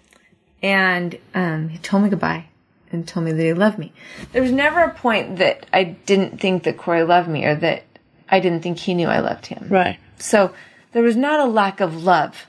[0.63, 2.47] and um, he told me goodbye
[2.93, 3.93] and told me that he loved me.
[4.33, 7.85] There was never a point that I didn't think that Corey loved me or that
[8.29, 9.67] I didn't think he knew I loved him.
[9.69, 9.99] Right.
[10.19, 10.53] So
[10.93, 12.47] there was not a lack of love.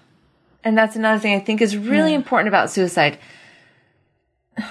[0.63, 3.17] And that's another thing I think is really important about suicide.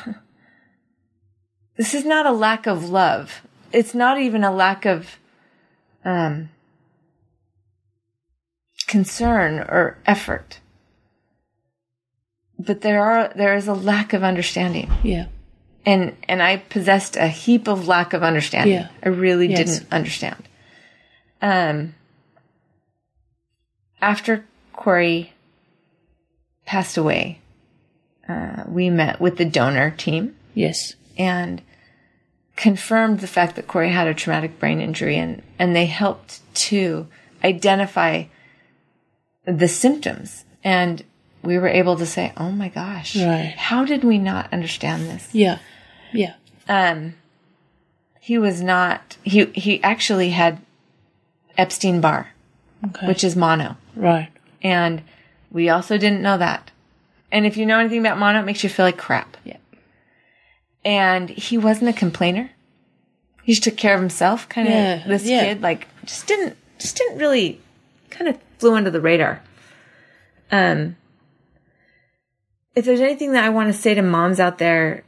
[1.76, 3.42] this is not a lack of love.
[3.72, 5.18] It's not even a lack of
[6.04, 6.50] um,
[8.86, 10.60] concern or effort.
[12.58, 14.90] But there are there is a lack of understanding.
[15.04, 15.26] Yeah.
[15.86, 18.74] And and I possessed a heap of lack of understanding.
[18.74, 18.88] Yeah.
[19.02, 19.78] I really Yes.
[19.78, 20.48] didn't understand.
[21.40, 21.94] Um
[24.00, 25.32] after Corey
[26.66, 27.40] passed away,
[28.28, 30.94] uh, we met with the donor team Yes.
[31.16, 31.62] and
[32.56, 37.06] confirmed the fact that Corey had a traumatic brain injury and, and they helped to
[37.44, 38.24] identify
[39.46, 40.44] the symptoms.
[40.64, 41.02] And
[41.42, 43.54] we were able to say, oh my gosh, Right.
[43.56, 45.28] how did we not understand this?
[45.32, 45.58] Yeah.
[46.12, 46.34] Yeah.
[46.68, 47.14] Um,
[48.20, 50.58] he was not, he, he actually had
[51.56, 52.28] Epstein Barr,
[52.86, 53.06] Okay.
[53.08, 53.76] which is mono.
[53.96, 54.30] right.
[54.62, 55.02] And
[55.50, 56.70] we also didn't know that.
[57.32, 59.36] And if you know anything about mono, it makes you feel like crap.
[59.44, 59.56] Yeah.
[60.84, 62.50] and he wasn't a complainer.
[63.42, 64.74] He just took care of himself, kind of.
[64.74, 65.44] Yeah, this yeah.
[65.44, 67.60] kid, like, just didn't, just didn't really,
[68.10, 69.42] kind of flew under the radar.
[70.52, 70.96] Um,
[72.74, 75.02] if there's anything that I want to say to moms out there,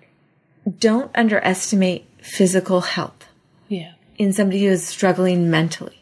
[0.78, 3.26] don't underestimate physical health
[3.68, 3.92] Yeah.
[4.18, 5.99] in somebody who is struggling mentally.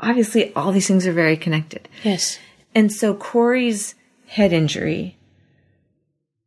[0.00, 1.88] Obviously, all these things are very connected.
[2.04, 2.38] Yes.
[2.74, 3.94] And so Corey's
[4.26, 5.16] head injury,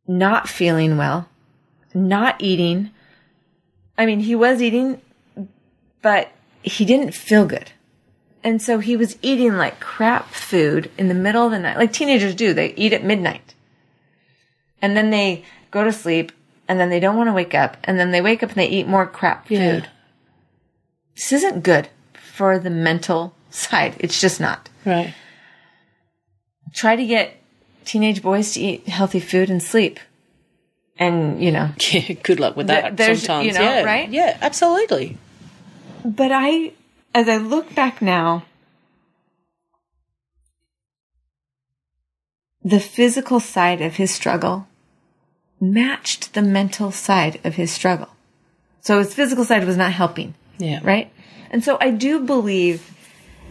[0.06, 1.28] not feeling well,
[1.92, 2.90] not eating.
[3.98, 5.00] I mean, he was eating,
[6.02, 6.30] but
[6.62, 7.72] he didn't feel good.
[8.42, 11.92] And so he was eating like crap food in the middle of the night, like
[11.92, 12.54] teenagers do.
[12.54, 13.54] They eat at midnight.
[14.80, 16.32] And then they go to sleep
[16.68, 17.76] and then they don't want to wake up.
[17.84, 19.80] And then they wake up and they eat more crap Yeah.
[19.80, 19.88] food.
[21.16, 23.96] This isn't good for the mental side.
[23.98, 25.14] It's just not Right.
[26.72, 27.36] try to get
[27.84, 29.98] teenage boys to eat healthy food and sleep.
[30.98, 32.12] And, you know, Yeah.
[32.22, 32.96] Good luck with that.
[32.96, 33.46] There's- sometimes.
[33.46, 33.82] you know, yeah.
[33.82, 34.08] right?
[34.10, 34.36] Yeah.
[34.40, 35.16] Absolutely.
[36.04, 36.72] but I,
[37.14, 38.44] as I look back now,
[42.62, 44.66] the physical side of his struggle
[45.60, 48.08] matched the mental side of his struggle.
[48.80, 50.34] So his physical side was not helping.
[50.58, 50.80] Yeah.
[50.82, 51.10] right?
[51.50, 52.94] And so I do believe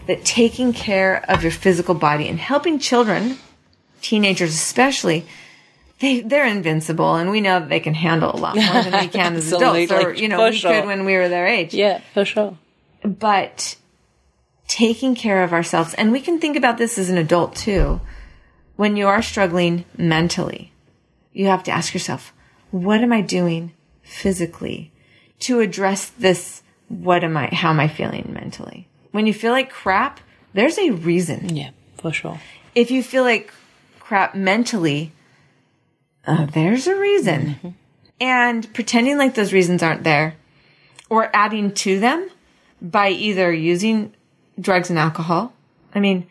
[0.08, 3.38] that taking care of your physical body and helping children,
[4.02, 5.26] teenagers especially,
[6.00, 9.08] they they're invincible, and we know that they can handle a lot more than we
[9.08, 10.72] can as adults, or you know, we sure.
[10.72, 11.74] could when we were their age.
[11.74, 12.02] Yeah.
[12.14, 12.58] For sure.
[13.04, 13.76] But
[14.68, 18.02] taking care of ourselves, and we can think about this as an adult too.
[18.76, 20.72] When you are struggling mentally,
[21.34, 22.32] you have to ask yourself,
[22.72, 23.74] what am I doing
[24.04, 24.94] physically
[25.40, 28.89] to address this what am I how am I feeling mentally?
[29.12, 30.20] When you feel like crap,
[30.54, 31.56] there's a reason.
[31.56, 32.40] Yeah, for sure.
[32.76, 33.52] If you feel like
[34.00, 35.12] crap mentally,
[36.26, 37.76] uh, there's a reason.
[38.22, 40.36] And pretending like those reasons aren't there
[41.10, 42.30] or adding to them
[42.82, 44.14] by either using
[44.60, 45.54] drugs and alcohol.
[45.94, 46.28] I mean,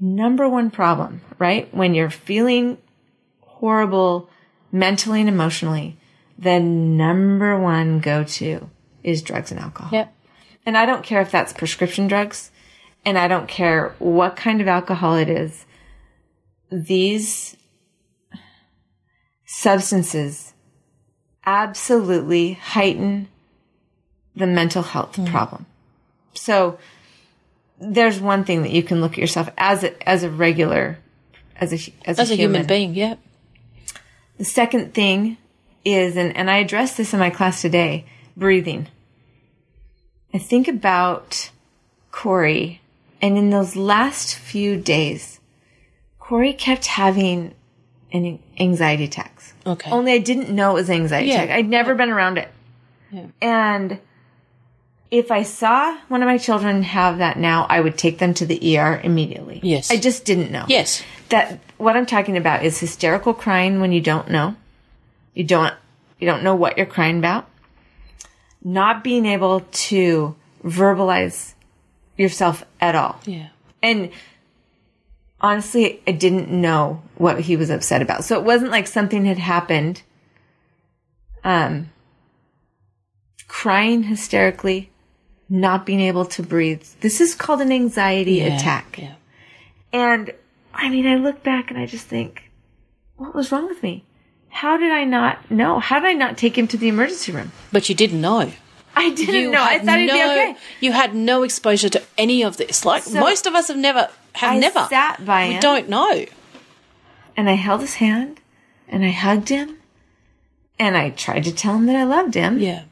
[0.00, 1.72] number one problem, right?
[1.74, 2.78] When you're feeling
[3.40, 4.28] horrible
[4.72, 5.96] mentally and emotionally,
[6.38, 8.68] the number one go to
[9.02, 9.90] is drugs and alcohol.
[9.92, 10.14] Yep.
[10.66, 12.50] And I don't care if that's prescription drugs,
[13.04, 15.64] and I don't care what kind of alcohol it is.
[16.70, 17.56] These
[19.46, 20.52] substances
[21.44, 23.28] absolutely heighten
[24.36, 25.26] the mental health hmm.
[25.26, 25.66] problem.
[26.34, 26.78] So
[27.80, 30.98] there's one thing that you can look at yourself as a, as a regular,
[31.56, 33.18] as a, as a, As a human being, Yep.
[34.38, 35.38] the second thing
[35.84, 38.04] is, and, and I addressed this in my class today,
[38.36, 38.88] breathing.
[40.32, 41.50] I think about
[42.12, 42.80] Corey,
[43.20, 45.40] and in those last few days,
[46.18, 47.54] Corey kept having
[48.12, 49.52] an anxiety attacks.
[49.66, 49.90] Okay.
[49.90, 51.42] Only I didn't know it was anxiety Yeah.
[51.42, 51.50] attack.
[51.50, 52.48] I'd never been around it.
[53.10, 53.26] Yeah.
[53.40, 53.98] And
[55.10, 58.46] if I saw one of my children have that now, I would take them to
[58.46, 59.60] the ER immediately.
[59.62, 59.90] Yes.
[59.90, 61.02] I just didn't know Yes.
[61.30, 64.54] that what I'm talking about is hysterical crying when you don't know.
[65.34, 65.74] You don't
[66.20, 67.48] you don't know what you're crying about.
[68.62, 71.54] Not being able to verbalize
[72.16, 73.20] yourself at all.
[73.24, 73.48] Yeah.
[73.82, 74.10] And
[75.40, 78.24] honestly, I didn't know what he was upset about.
[78.24, 80.02] So it wasn't like something had happened.
[81.42, 81.90] Um
[83.48, 84.90] crying hysterically,
[85.48, 86.84] not being able to breathe.
[87.00, 88.56] This is called an anxiety Yeah.
[88.56, 88.98] attack.
[88.98, 89.14] Yeah.
[89.92, 90.32] And
[90.72, 92.50] I mean, I look back and I just think,
[93.16, 94.04] what was wrong with me?
[94.50, 95.78] How did I not know?
[95.78, 97.52] How did I not take him to the emergency room?
[97.72, 98.52] But you didn't know.
[98.94, 99.62] I didn't know.
[99.62, 100.56] I thought he'd be okay.
[100.80, 102.84] You had no exposure to any of this.
[102.84, 105.60] Like So- most of us have never have I never sat by we him.
[105.60, 106.24] don't know.
[107.36, 108.40] And I held his hand
[108.88, 109.78] and I hugged him
[110.78, 112.58] and I tried to tell him that I loved him.
[112.58, 112.82] Yeah.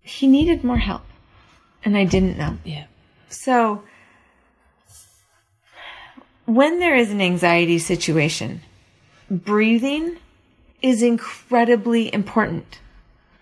[0.00, 1.02] He needed more help
[1.84, 2.58] and I didn't know.
[2.64, 2.84] Yeah.
[3.28, 3.82] So
[6.44, 8.60] when there is an anxiety situation,
[9.30, 10.16] breathing
[10.82, 12.78] is incredibly important.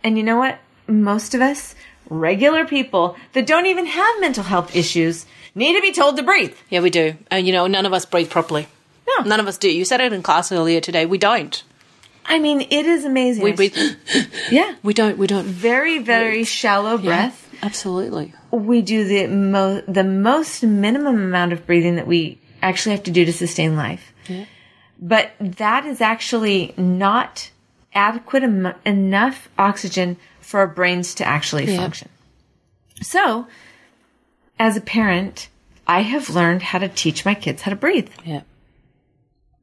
[0.04, 0.58] And you know what?
[0.86, 1.74] Most of us,
[2.08, 6.54] regular people that don't even have mental health issues, need to be told to breathe.
[6.70, 7.14] Yeah, we do.
[7.30, 8.66] And you know, none of us breathe properly.
[9.06, 9.24] No.
[9.24, 9.70] None of us do.
[9.70, 11.06] You said it in class earlier today.
[11.06, 11.62] We don't.
[12.24, 13.42] I mean, it is amazing.
[13.44, 13.76] We breathe.
[14.50, 14.74] Yeah.
[14.82, 15.18] we don't.
[15.18, 15.44] We don't.
[15.46, 17.48] Very, very shallow breath.
[17.62, 18.32] Absolutely.
[18.50, 23.10] We do the mo- the most minimum amount of breathing that we actually have to
[23.10, 24.12] do to sustain life.
[24.28, 24.44] Yeah.
[25.04, 27.50] But that is actually not
[27.92, 31.76] adequate em- enough oxygen for our brains to actually Yeah.
[31.76, 32.08] function.
[33.02, 33.48] So,
[34.60, 35.48] as a parent,
[35.88, 38.10] I have learned how to teach my kids how to breathe.
[38.24, 38.42] Yeah.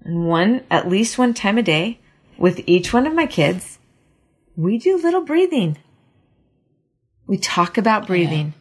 [0.04, 2.00] And one, at least one time a day,
[2.38, 3.80] with each one of my kids,
[4.58, 5.78] we do little breathing.
[7.28, 8.54] We talk about breathing.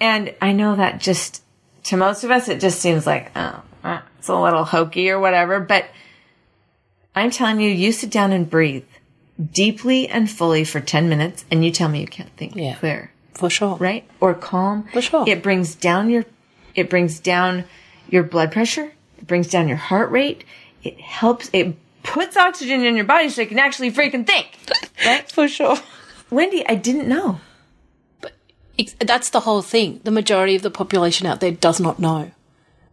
[0.00, 1.42] And I know that just,
[1.84, 5.20] to most of us, it just seems like, oh, uh, it's a little hokey or
[5.20, 5.84] whatever, but
[7.14, 8.84] I'm telling you, you sit down and breathe
[9.52, 12.74] deeply and fully for 10 minutes and you tell me you can't think Yeah.
[12.76, 13.76] clear For sure.
[13.76, 14.08] right?
[14.20, 14.88] Or calm.
[14.92, 15.24] For sure.
[15.28, 16.24] It brings down your,
[16.74, 17.64] it brings down
[18.08, 18.92] your blood pressure.
[19.18, 20.44] It brings down your heart rate.
[20.82, 24.58] It helps, it puts oxygen in your body so you can actually freaking think.
[25.04, 25.30] Right?
[25.30, 25.76] For sure.
[26.30, 27.40] Wendy, I didn't know.
[28.78, 30.00] Ex- That's the whole thing.
[30.04, 32.30] The majority of the population out there does not know.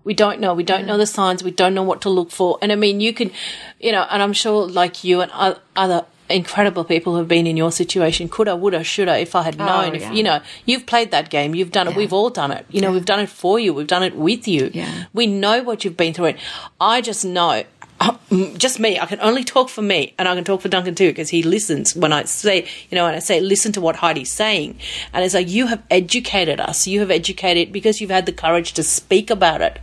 [0.03, 0.53] We don't know.
[0.53, 1.43] We don't know the signs.
[1.43, 2.57] We don't know what to look for.
[2.61, 3.31] And I mean, you can,
[3.79, 5.31] you know, and I'm sure like you and
[5.75, 9.65] other incredible people have been in your situation, coulda, woulda, shoulda, if I had oh,
[9.65, 10.11] known, if, yeah.
[10.11, 11.53] you know, you've played that game.
[11.53, 11.95] You've done it.
[11.95, 12.65] We've all done it.
[12.69, 13.73] You know, we've done it for you.
[13.73, 14.71] We've done it with you.
[14.73, 15.05] Yeah.
[15.13, 16.25] We know what you've been through.
[16.25, 16.39] It.
[16.79, 17.63] I just know.
[18.03, 18.17] Uh,
[18.57, 18.97] just me.
[18.99, 21.43] I can only talk for me, and I can talk for Duncan too, because he
[21.43, 24.79] listens when I say, you know, when I say, listen to what Heidi's saying,
[25.13, 26.87] and it's like you have educated us.
[26.87, 29.77] You have educated because you've had the courage to speak about it.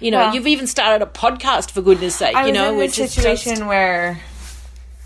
[0.00, 2.34] You know, Well- you've even started a podcast for goodness sake.
[2.34, 4.20] I you was know, in which this is situation just where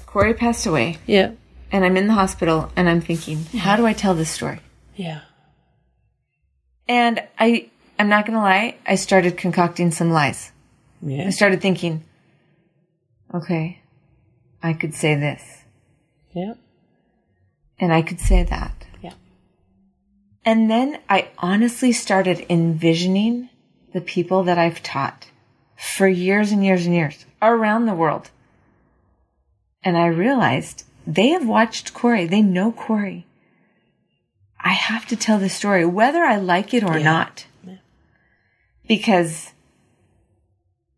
[0.07, 1.33] Corey passed away yeah,
[1.71, 4.61] and I'm in the hospital and I'm thinking, how do I tell this story?
[4.95, 5.21] yeah,
[6.89, 10.53] And I, I'm not going to lie, I started concocting some lies.
[11.03, 12.03] yeah, I started thinking,
[13.35, 13.81] okay,
[14.63, 15.65] I could say this
[16.33, 16.55] yeah,
[17.79, 18.87] and I could say that.
[19.03, 19.15] yeah,
[20.45, 23.49] And then I honestly started envisioning
[23.93, 25.29] the people that I've taught
[25.77, 28.31] for years and years and years around the world.
[29.83, 32.27] And I realized they have watched Corey.
[32.27, 33.27] They know Corey.
[34.61, 37.47] I have to tell the story, whether I like it or not.
[38.89, 39.53] Because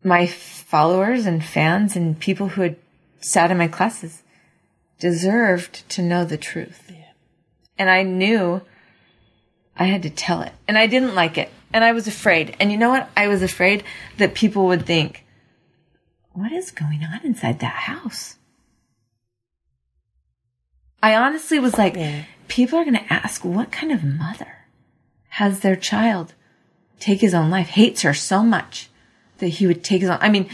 [0.03, 0.25] my
[0.69, 2.75] followers and fans and people who had
[3.19, 4.21] sat in my classes
[4.99, 6.91] deserved to know the truth.
[7.75, 8.61] And I knew
[9.75, 10.51] I had to tell it.
[10.67, 11.49] And I didn't like it.
[11.73, 12.55] And I was afraid.
[12.59, 13.09] And you know what?
[13.17, 13.83] I was afraid
[14.17, 15.25] that people would think,
[16.33, 18.35] what is going on inside that house?
[21.01, 22.25] I honestly was like, Yeah.
[22.47, 24.65] people are going to ask what kind of mother
[25.29, 26.35] has their child
[26.99, 28.88] take his own life, hates her so much
[29.39, 30.19] that he would take his own.
[30.21, 30.49] I mean,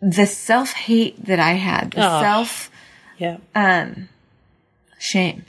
[0.00, 2.20] the self hate that I had, the Oh.
[2.20, 2.70] self
[3.18, 3.38] Yeah.
[3.54, 4.08] um,
[4.98, 5.44] shame.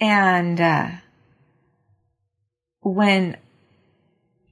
[0.00, 0.88] And uh,
[2.80, 3.36] when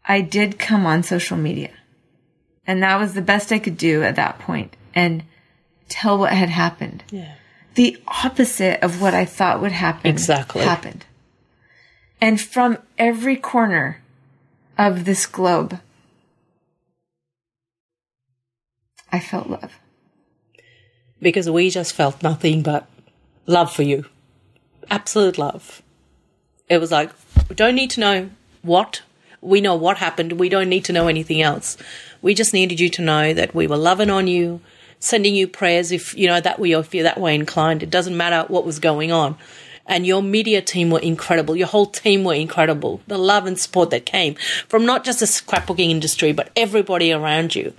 [0.05, 1.71] I did come on social media,
[2.67, 5.23] and that was the best I could do at that point, and
[5.89, 7.05] tell what had happened.
[7.11, 7.35] Yeah.
[7.75, 10.63] The opposite of what I thought would happen Exactly.
[10.65, 11.05] happened.
[12.21, 14.01] And from every corner
[14.79, 15.81] of this globe,
[19.13, 19.73] I felt love.
[21.21, 22.89] because we just felt nothing but
[23.47, 24.05] love for you.
[24.91, 25.83] Absolute love.
[26.69, 27.11] It was like,
[27.49, 28.31] we don't need to know
[28.63, 29.03] what.
[29.41, 30.33] We know what happened.
[30.33, 31.77] We don't need to know anything else.
[32.23, 34.61] We just needed you to know that we were loving on you,
[34.99, 37.83] sending you prayers if, you know, that we, if you're that way inclined.
[37.83, 39.37] It doesn't matter what was going on.
[39.87, 41.57] And your media team were incredible.
[41.57, 43.01] Your whole team were incredible.
[43.07, 44.35] The love and support that came
[44.69, 47.73] from not just the scrapbooking industry, but everybody around you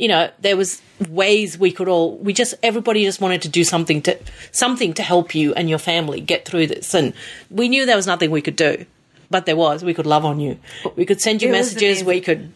[0.00, 0.80] you know, there was
[1.10, 4.18] ways we could all we just everybody just wanted to do something to
[4.50, 6.94] something to help you and your family get through this.
[6.94, 7.12] And
[7.50, 8.86] we knew there was nothing we could do.
[9.30, 9.84] But there was.
[9.84, 10.58] We could love on you.
[10.96, 12.02] We could send you It messages.
[12.02, 12.52] We could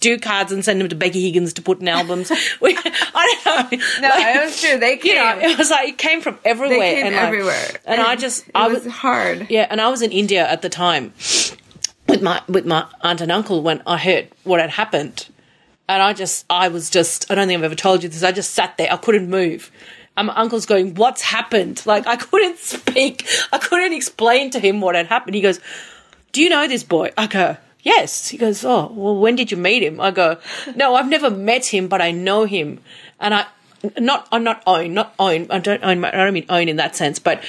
[0.00, 2.30] do cards and send them to Becky Higgins to put in albums.
[2.62, 3.78] we, I don't know.
[4.00, 4.78] No, Like, it was true.
[4.78, 5.12] They came.
[5.12, 6.78] you know, it was like it came from everywhere.
[6.78, 7.66] they came and like- everywhere.
[7.84, 9.48] and I just it I was hard.
[9.50, 11.12] yeah, and I was in India at the time
[12.08, 15.26] with my with my aunt and uncle when I heard what had happened,
[15.88, 18.22] and I just I was just I don't think I've ever told you this.
[18.22, 18.90] I just sat there.
[18.92, 19.70] I couldn't move.
[20.16, 23.26] And my uncle's going, "What's happened?" Like I couldn't speak.
[23.52, 25.34] I couldn't explain to him what had happened.
[25.34, 25.60] He goes,
[26.34, 27.56] "Do you know this boy?" I go.
[27.84, 28.28] Yes.
[28.28, 30.00] He goes, Oh, well, when did you meet him?
[30.00, 30.38] I go,
[30.74, 32.80] No, I've never met him, but I know him.
[33.20, 33.46] And I,
[33.98, 35.46] not, I'm not own, not own.
[35.50, 37.44] I don't own, I don't mean own in that sense, but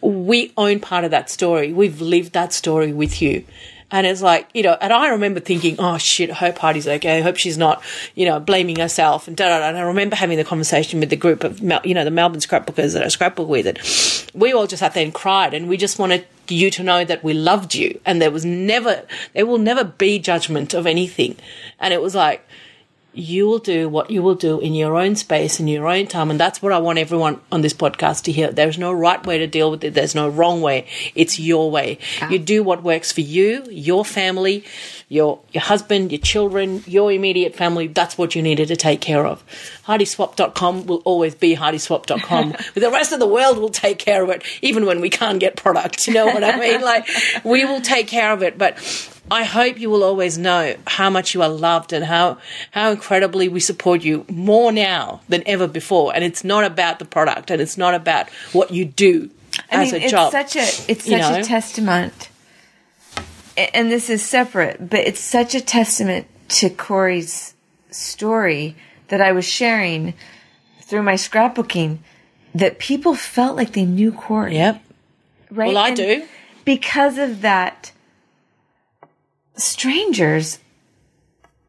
[0.00, 1.72] we own part of that story.
[1.72, 3.44] We've lived that story with you.
[3.90, 7.18] And it's like, you know, and I remember thinking, oh shit, I hope Heidi's okay.
[7.18, 7.82] I hope she's not,
[8.14, 9.68] you know, blaming herself and da da da.
[9.68, 12.94] And I remember having the conversation with the group of, you know, the Melbourne scrapbookers
[12.94, 14.30] that I scrapbook with it.
[14.34, 17.22] We all just sat there and cried and we just wanted you to know that
[17.22, 21.36] we loved you and there was never, there will never be judgment of anything.
[21.78, 22.46] And it was like,
[23.16, 26.30] you will do what you will do in your own space, in your own time.
[26.30, 28.50] And that's what I want everyone on this podcast to hear.
[28.50, 29.94] There's no right way to deal with it.
[29.94, 30.86] There's no wrong way.
[31.14, 31.98] It's your way.
[32.30, 34.64] You do what works for you, your family,
[35.08, 37.86] your, your husband, your children, your immediate family.
[37.86, 39.44] That's what you needed to take care of.
[39.86, 42.50] HeidiSwapp.com will always be HeidiSwapp.com.
[42.74, 45.40] but the rest of the world will take care of it, even when we can't
[45.40, 46.06] get product.
[46.06, 46.74] You know what I mean?
[46.84, 47.08] Like,
[47.44, 48.58] we will take care of it.
[48.58, 48.76] But
[49.34, 52.38] I hope you will always know how much you are loved and how
[52.70, 56.14] how incredibly we support you more now than ever before.
[56.14, 59.30] And it's not about the product and it's not about what you do
[59.70, 60.32] I as mean, a it's job.
[60.32, 61.40] such a it's such know?
[61.40, 62.28] a testament,
[63.56, 66.26] and this is separate, but it's such a testament
[66.60, 67.54] to Corey's
[67.90, 68.76] story
[69.08, 70.14] that I was sharing
[70.82, 71.98] through my scrapbooking
[72.54, 74.54] that people felt like they knew Corey.
[74.54, 74.80] yep.
[75.50, 75.68] Right?
[75.74, 76.24] Well, I And do.
[76.64, 77.92] Because of that,
[79.56, 80.58] strangers.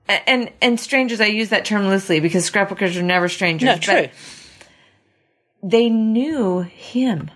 [0.08, 3.66] And and strangers, I use that term loosely because scrapbookers are never strangers.
[3.66, 4.08] No, but true.
[5.64, 7.32] they knew him.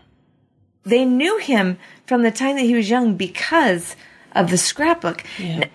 [0.83, 3.95] They knew him from the time that he was young because
[4.33, 5.23] of the scrapbook.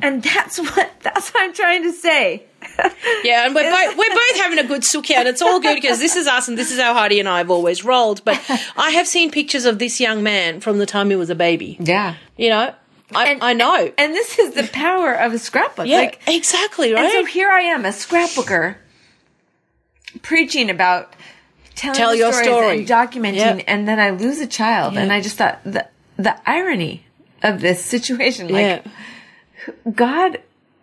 [0.00, 2.44] And that's what that's what I'm trying to say.
[3.22, 5.74] Yeah, and we're both we're both having a good sook here, and it's all good
[5.76, 8.22] because this is us, and this is how Heidi and I have always rolled.
[8.24, 8.42] But
[8.76, 11.78] I have seen pictures of this young man from the time he was a baby.
[11.80, 12.16] Yeah.
[12.36, 12.74] You know,
[13.14, 13.92] I, And- I know.
[13.98, 15.86] And this is the power of a scrapbook.
[15.86, 17.12] yeah, Like exactly and right.
[17.12, 18.76] so here I am, a scrapbooker,
[20.22, 21.12] preaching about
[21.74, 22.78] telling Tell your stories story.
[22.78, 23.64] and documenting, Yep.
[23.66, 25.86] and then I lose a child, and I just thought the
[26.16, 27.04] the irony
[27.42, 30.40] of this situation, like yeah, God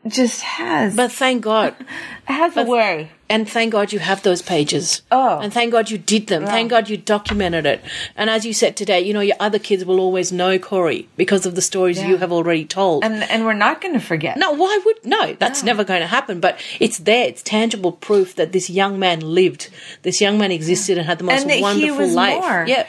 [0.08, 1.76] just has But thank God.
[2.26, 3.12] has a way.
[3.30, 5.04] And thank God you have those pages.
[5.10, 5.40] Oh.
[5.40, 6.46] And thank God you did them.
[6.46, 7.82] Thank God you documented it.
[8.18, 11.46] And as you said today, you know, your other kids will always know Corey because
[11.46, 13.06] of the stories you have already told.
[13.06, 14.36] And and we're not going to forget.
[14.38, 15.34] no, why would no?
[15.40, 16.42] That's never going to happen.
[16.42, 17.26] But it's there.
[17.28, 19.70] It's tangible proof that this young man lived.
[20.02, 22.42] This young man existed and had the most And wonderful was life.
[22.42, 22.66] more.
[22.68, 22.86] Yeah,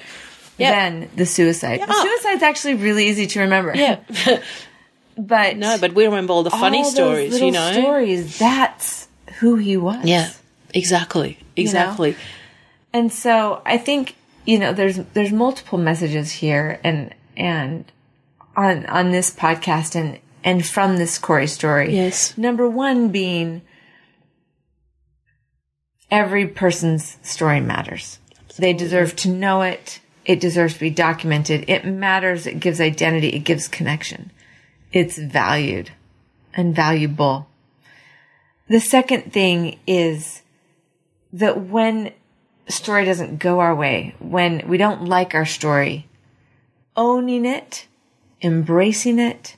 [0.59, 1.83] yeah, Than the suicide.
[1.83, 2.03] The Yeah.
[2.03, 3.75] suicide's actually really easy to remember.
[3.77, 4.01] yeah.
[5.17, 7.41] But no, but we remember all the funny all stories.
[7.41, 7.73] You know.
[7.73, 8.39] stories.
[8.39, 9.09] That's
[9.39, 10.05] who he was.
[10.05, 10.31] Yeah,
[10.73, 12.17] exactly, exactly.
[12.93, 17.91] And so I think you know there's there's multiple messages here and and
[18.57, 21.95] on on this podcast and and from this Corey story.
[21.95, 22.37] Yes.
[22.37, 23.63] Number one being
[26.11, 28.19] every person's story matters.
[28.59, 30.01] They deserve to know it.
[30.25, 31.65] It deserves to be documented.
[31.69, 32.47] It matters.
[32.47, 33.29] It gives identity.
[33.29, 34.31] It gives connection.
[34.93, 35.91] It's valued
[36.55, 37.49] and valuable.
[38.69, 40.43] The second thing is
[41.33, 42.13] that when
[42.69, 46.07] story doesn't go our way, when we don't like our story,
[46.97, 47.87] owning it,
[48.43, 49.57] embracing it,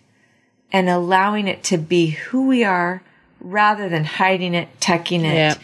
[0.73, 3.03] and allowing it to be who we are
[3.41, 5.55] rather than hiding it, tucking it, Yeah.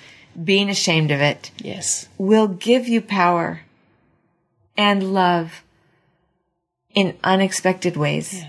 [0.42, 2.08] being ashamed of it, Yes.
[2.18, 3.62] will give you power
[4.76, 5.62] and love
[6.94, 8.44] in unexpected ways.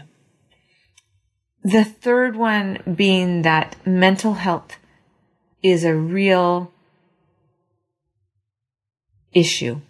[1.63, 4.77] The third one being that mental health
[5.61, 6.71] is a real
[9.33, 9.81] issue.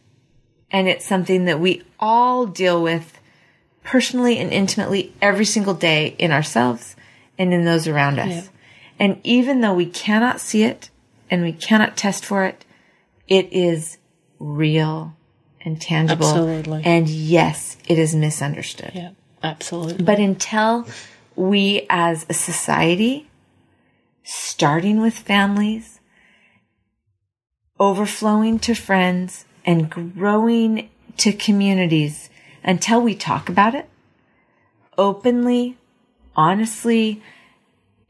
[0.70, 3.20] And it's something that we all deal with
[3.84, 6.96] personally and intimately every single day in ourselves
[7.38, 8.50] and in those around us.
[9.00, 10.90] And even though we cannot see it
[11.30, 12.64] and we cannot test for it,
[13.28, 13.98] it is
[14.40, 15.16] real
[15.62, 16.28] and tangible.
[16.28, 16.84] Absolutely.
[16.86, 18.92] And yes, it is misunderstood.
[18.94, 19.12] Yeah.
[19.44, 20.04] Absolutely.
[20.04, 20.86] But until
[21.42, 23.28] we as a society,
[24.24, 26.00] starting with families,
[27.80, 32.30] overflowing to friends, and growing to communities,
[32.64, 33.88] until we talk about it
[34.98, 35.78] openly,
[36.36, 37.22] honestly,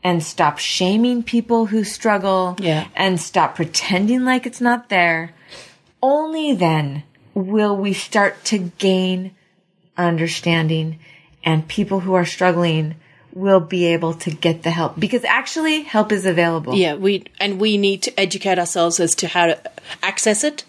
[0.03, 2.87] and stop shaming people who struggle Yeah.
[2.95, 5.33] and stop pretending like it's not there,
[6.03, 7.03] only then
[7.33, 9.31] will we start to gain
[9.95, 10.99] understanding
[11.45, 12.95] and people who are struggling
[13.33, 16.75] will be able to get the help because actually help is available.
[16.75, 19.71] Yeah, we and we need to educate ourselves as to how to
[20.03, 20.63] access it,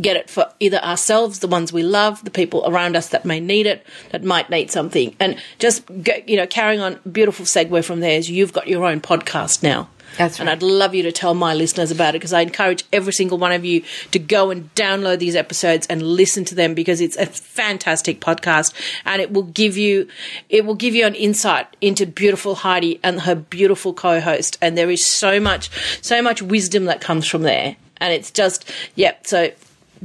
[0.00, 3.40] get it for either ourselves, the ones we love, the people around us that may
[3.40, 5.88] need it, that might need something, and just
[6.26, 7.00] you know, carrying on.
[7.10, 9.88] Beautiful segue from there is you've got your own podcast now.
[10.16, 10.48] That's And.
[10.48, 13.52] I'd love you to tell my listeners about it because I encourage every single one
[13.52, 17.26] of you to go and download these episodes and listen to them because it's a
[17.26, 18.72] fantastic podcast
[19.04, 20.08] and it will give you
[20.48, 24.90] it will give you an insight into beautiful Heidi and her beautiful co-host and there
[24.90, 25.70] is so much
[26.02, 29.50] so much wisdom that comes from there and it's just yep so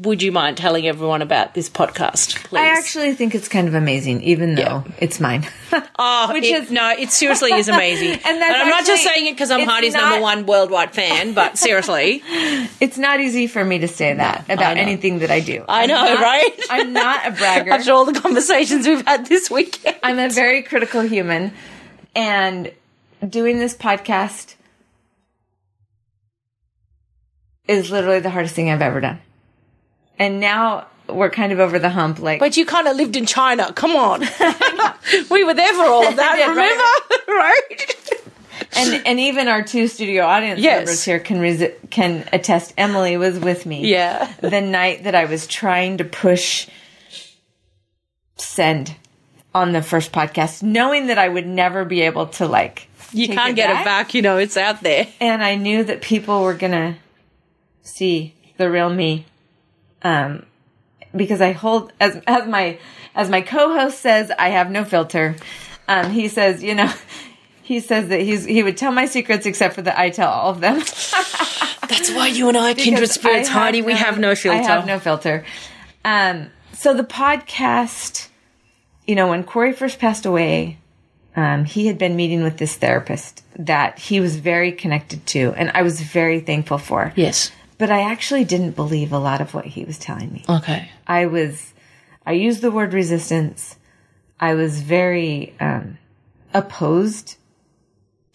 [0.04, 3.74] would you mind telling everyone about this podcast please I actually think it's kind of
[3.74, 4.84] amazing, even though Yeah.
[5.00, 5.48] it's mine.
[6.02, 8.10] Oh, Which it- is- no, it seriously is amazing.
[8.26, 11.34] and, that's I'm not just saying it because I'm Heidi's not- number one worldwide fan,
[11.34, 12.22] but seriously,
[12.80, 15.66] it's not easy for me to say that about anything that I do.
[15.68, 16.60] I I'm know, not- right?
[16.70, 17.72] I'm not a bragger.
[17.72, 19.98] after all the conversations we've had this weekend.
[20.04, 21.52] I'm a very critical human,
[22.16, 22.72] and
[23.28, 24.56] doing this podcast
[27.68, 29.20] is literally the hardest thing I've ever done.
[30.20, 32.20] And now we're kind of over the hump.
[32.20, 33.72] Like, But you kind of lived in China.
[33.74, 34.20] Come on.
[35.32, 37.24] we were there for all of that, did, remember?
[37.28, 38.14] right?
[38.76, 40.80] and and even our two studio audience Yes.
[40.80, 42.74] members here can resi- can attest.
[42.78, 43.90] Emily was with me.
[43.90, 44.32] Yeah.
[44.42, 46.68] the night that I was trying to push
[48.38, 48.96] send
[49.56, 52.88] on the first podcast, knowing that I would never be able to like.
[53.12, 55.08] You can't get it back, you know, it's out there.
[55.20, 56.98] and I knew that people were gonna
[57.82, 59.26] see the real me,
[60.04, 60.46] um,
[61.16, 62.80] because I hold as as my
[63.16, 65.36] as my co-host says, I have no filter.
[65.88, 66.92] Um, he says, you know,
[67.64, 70.52] he says that he's he would tell my secrets except for that I tell all
[70.52, 70.80] of them.
[71.90, 73.82] That's why you and I are kindred spirits, Heidi.
[73.82, 74.60] We have no filter.
[74.60, 75.44] I have no filter.
[76.06, 78.28] Um, so the podcast,
[79.08, 80.78] you know, when Corey first passed away,
[81.36, 85.72] um, he had been meeting with this therapist that he was very connected to, and
[85.74, 87.12] I was very thankful for.
[87.16, 87.52] Yes.
[87.80, 90.44] But I actually didn't believe a lot of what he was telling me.
[90.48, 90.92] Okay.
[91.08, 91.74] I was,
[92.26, 93.78] I used the word resistance.
[94.40, 95.98] I was very um,
[96.54, 97.38] opposed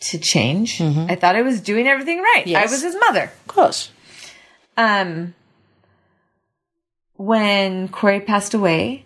[0.01, 0.81] to change.
[0.81, 2.45] I thought I was doing everything right.
[2.55, 3.25] I was his mother.
[3.25, 3.91] Of course.
[4.77, 5.35] Um,
[7.17, 9.05] when Corey passed away,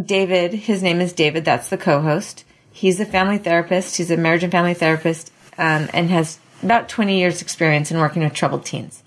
[0.00, 2.44] David, his name is David, that's the co-host.
[2.72, 3.96] He's a family therapist.
[3.98, 8.22] He's a marriage and family therapist, um, and has about 20 years experience in working
[8.22, 9.02] with troubled teens.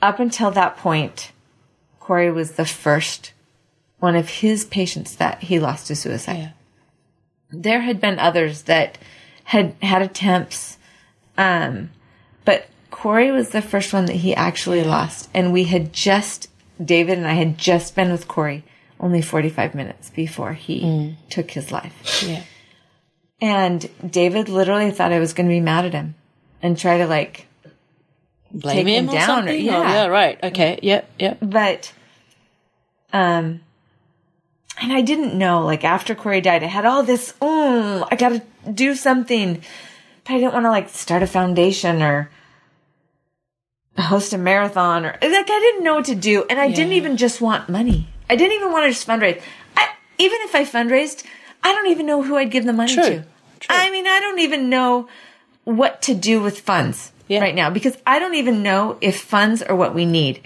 [0.00, 1.32] Up until that point,
[2.00, 3.32] Corey was the first
[3.98, 6.38] one of his patients that he lost to suicide.
[6.38, 6.50] Yeah.
[7.50, 8.98] There had been others that
[9.44, 10.78] had had attempts,
[11.36, 11.90] um,
[12.44, 15.28] but Corey was the first one that he actually lost.
[15.34, 16.48] And we had just,
[16.82, 18.64] David and I had just been with Corey
[19.00, 22.22] only 45 minutes before he took his life.
[22.26, 22.42] Yeah.
[23.40, 26.14] And David literally thought I was going to be mad at him
[26.62, 27.46] and try to like,
[28.50, 29.78] Blame Take him him or down or- yeah.
[29.78, 30.42] Oh, yeah, right.
[30.42, 30.78] Okay.
[30.82, 31.10] Yep.
[31.18, 31.38] Yep.
[31.42, 31.92] but,
[33.12, 33.60] um,
[34.80, 38.42] and I didn't know, like after Corey died, I had all this, oh, I gotta
[38.72, 39.62] do something.
[40.24, 42.30] But I didn't want to like start a foundation or
[43.98, 46.44] host a marathon or like I didn't know what to do.
[46.48, 48.08] And I didn't even just want money.
[48.30, 49.40] I didn't even want to just fundraise.
[49.76, 49.88] I,
[50.18, 51.24] even if I fundraised,
[51.62, 53.02] I don't even know who I'd give the money True.
[53.02, 53.24] to.
[53.60, 53.76] True.
[53.76, 55.08] I mean, I don't even know
[55.76, 57.40] what to do with funds Yeah.
[57.40, 60.40] right now because I don't even know if funds are what we need.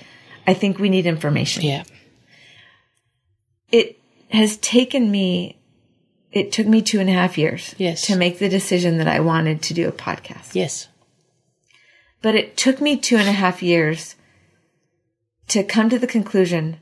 [0.46, 1.84] I think we need information Yeah.
[3.70, 3.98] it
[4.30, 5.58] has taken me
[6.32, 8.06] it took me two and a half years Yes.
[8.06, 10.54] to make the decision that I wanted to do a podcast.
[10.54, 10.88] Yes.
[12.22, 14.14] But it took me two and a half years
[15.48, 16.78] to come to the conclusion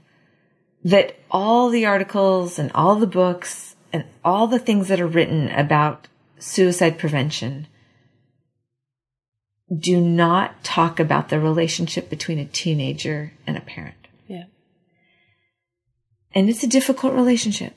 [0.85, 5.49] that all the articles and all the books and all the things that are written
[5.51, 6.07] about
[6.39, 7.67] suicide prevention
[9.77, 14.09] do not talk about the relationship between a teenager and a parent.
[14.27, 14.45] Yeah.
[16.35, 17.75] And it's a difficult relationship.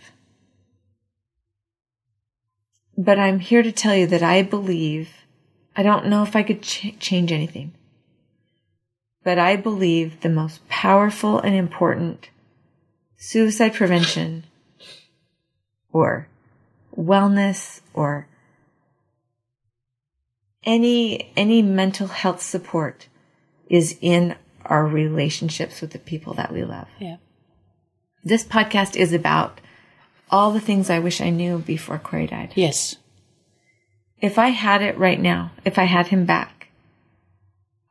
[2.98, 5.10] But I'm here to tell you that I believe,
[5.76, 7.74] I don't know if I could ch- change anything,
[9.24, 12.30] but I believe the most powerful and important
[13.18, 14.44] suicide prevention
[15.92, 16.28] or
[16.96, 18.28] wellness or
[20.66, 23.08] any, any mental health support
[23.68, 24.36] is in
[24.66, 26.88] our relationships with the people that we love.
[27.00, 27.18] Yeah.
[28.24, 29.60] This podcast is about
[30.30, 32.54] all the things I wish I knew before Corey died.
[32.56, 32.96] Yes.
[34.20, 36.70] If I had it right now, if I had him back,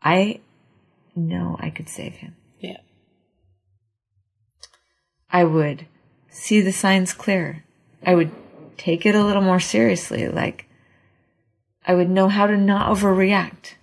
[0.03, 0.41] I
[1.15, 2.35] know I could save him.
[2.59, 2.79] Yeah.
[5.31, 5.87] I would
[6.31, 7.65] see the signs clearer.
[8.05, 8.31] I would
[8.79, 10.29] take it a little more seriously.
[10.29, 10.67] Like,
[11.87, 13.75] I would know how to not overreact.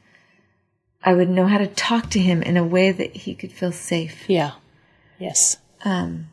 [1.03, 3.71] I would know how to talk to him in a way that he could feel
[3.71, 4.29] safe.
[4.29, 4.51] Yeah.
[5.17, 5.57] Yes.
[5.83, 6.27] Um,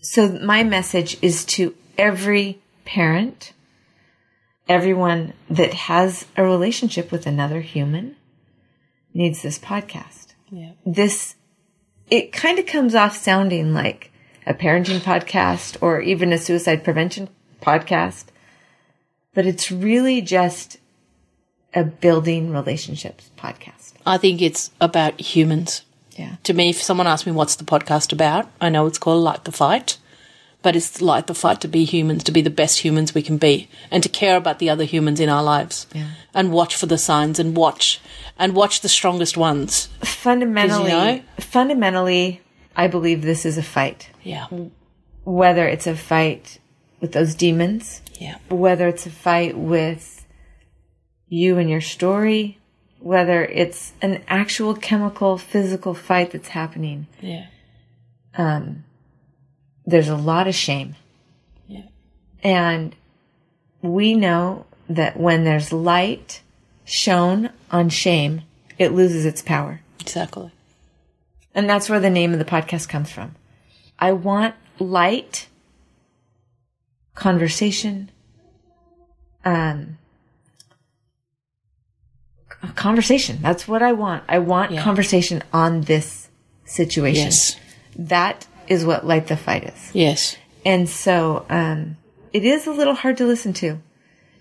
[0.00, 3.52] so my message is to every parent,
[4.68, 8.16] everyone that has a relationship with another human
[9.14, 10.34] needs this podcast.
[10.50, 10.72] Yeah.
[10.86, 11.34] This,
[12.10, 14.12] it kind of comes off sounding like
[14.46, 17.28] a parenting podcast or even a suicide prevention
[17.60, 18.26] podcast,
[19.38, 20.78] but it's really just
[21.72, 23.92] a building relationships podcast.
[24.04, 25.82] I think it's about humans.
[26.16, 26.38] Yeah.
[26.42, 29.44] To me, if someone asks me what's the podcast about, I know it's called Light
[29.44, 29.96] the Fight,
[30.60, 33.38] but it's like the fight to be humans, to be the best humans we can
[33.38, 36.08] be, and to care about the other humans in our lives, Yeah.
[36.34, 38.00] and watch for the signs, and watch,
[38.40, 39.88] and watch the strongest ones.
[40.00, 41.20] Fundamentally, know?
[41.38, 42.40] fundamentally,
[42.74, 44.10] I believe this is a fight.
[44.24, 44.48] Yeah,
[45.22, 46.58] whether it's a fight
[47.00, 50.26] with those demons, yeah, whether it's a fight with
[51.28, 52.58] you and your story,
[53.00, 57.46] whether it's an actual chemical, physical fight that's happening, yeah,
[58.36, 58.84] Um,
[59.86, 60.96] there's a lot of shame.
[61.66, 61.82] yeah,
[62.42, 62.94] And
[63.82, 66.42] we know that when there's light
[66.84, 68.42] shown on shame,
[68.78, 69.80] it loses its power.
[70.00, 70.50] exactly.
[71.54, 73.34] And that's where the name of the podcast comes from.
[73.98, 75.48] I want light,
[77.18, 78.10] conversation,
[79.44, 79.98] um,
[82.74, 83.38] conversation.
[83.42, 84.24] That's what I want.
[84.28, 84.82] I want Yeah.
[84.82, 86.28] conversation on this
[86.64, 87.26] situation.
[87.26, 87.56] Yes,
[87.96, 89.90] That is what Light the Fight is.
[89.92, 91.96] yes, And so, um,
[92.32, 93.78] it is a little hard to listen to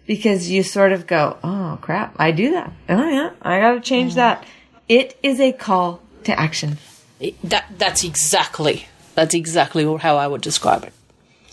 [0.06, 2.72] because you sort of go, Oh crap, I do that.
[2.90, 4.44] Oh yeah, I gotta change that.
[4.90, 6.78] It is a call to action.
[7.20, 10.94] It- that that's exactly that's exactly how I would describe it.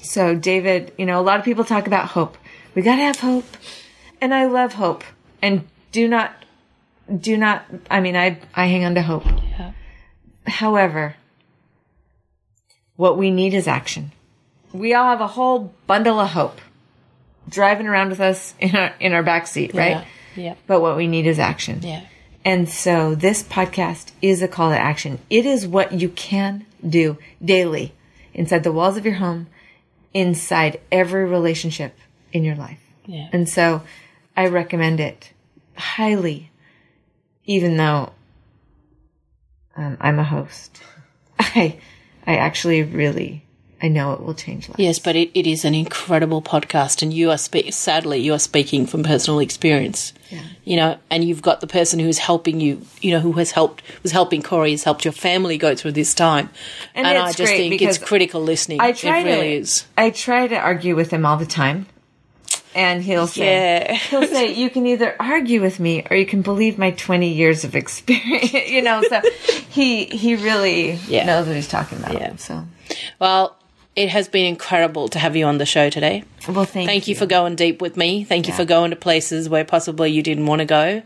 [0.04, 2.36] So, David, you know, a lot of people talk about hope.
[2.74, 3.44] We got to have hope.
[4.20, 5.02] And I love hope.
[5.42, 6.32] And do not,
[7.20, 9.24] do not, I mean, I, I hang on to hope.
[9.26, 9.72] Yeah.
[10.46, 11.16] However,
[12.96, 14.12] what we need is action.
[14.72, 16.60] We all have a whole bundle of hope
[17.48, 20.04] driving around with us in our, in our back seat, right?
[20.36, 21.80] Yeah, yeah, But what we need is action.
[21.82, 22.04] yeah,
[22.44, 25.18] And so this podcast is a call to action.
[25.30, 27.92] It is what you can do daily
[28.32, 29.46] inside the walls of your home,
[30.14, 31.98] inside every relationship
[32.32, 32.80] in your life.
[33.06, 33.28] Yeah.
[33.32, 33.82] And so
[34.36, 35.32] I recommend it
[35.76, 36.50] highly,
[37.44, 38.12] even though
[39.76, 40.80] um, I'm a host.
[41.38, 41.78] I,
[42.26, 43.44] I actually really,
[43.82, 44.78] I know it will change lives.
[44.78, 48.38] Yes, but it, it is an incredible podcast, and you are spe- sadly you are
[48.38, 50.12] speaking from personal experience.
[50.34, 50.42] Yeah.
[50.64, 52.82] You know, and you've got the person who's helping you.
[53.00, 56.14] You know, who has helped was helping Corey has helped your family go through this
[56.14, 56.50] time,
[56.94, 58.80] And I just think it's critical listening.
[58.80, 59.86] I try it really to, is.
[59.96, 61.86] I try to argue with him all the time.
[62.76, 63.44] And he'll say,
[63.86, 63.94] Yeah.
[63.94, 67.62] he'll say, you can either argue with me or you can believe my 20 years
[67.62, 69.20] of experience, you know, so
[69.70, 71.24] he, he really Yeah.
[71.24, 72.14] knows what he's talking about.
[72.14, 72.34] Yeah.
[72.36, 72.64] So,
[73.20, 73.56] Well,
[73.96, 76.24] it has been incredible to have you on the show today.
[76.48, 78.24] well, thank, Thank you for going deep with me.
[78.24, 81.02] Thank you for going to places where possibly you didn't want to go.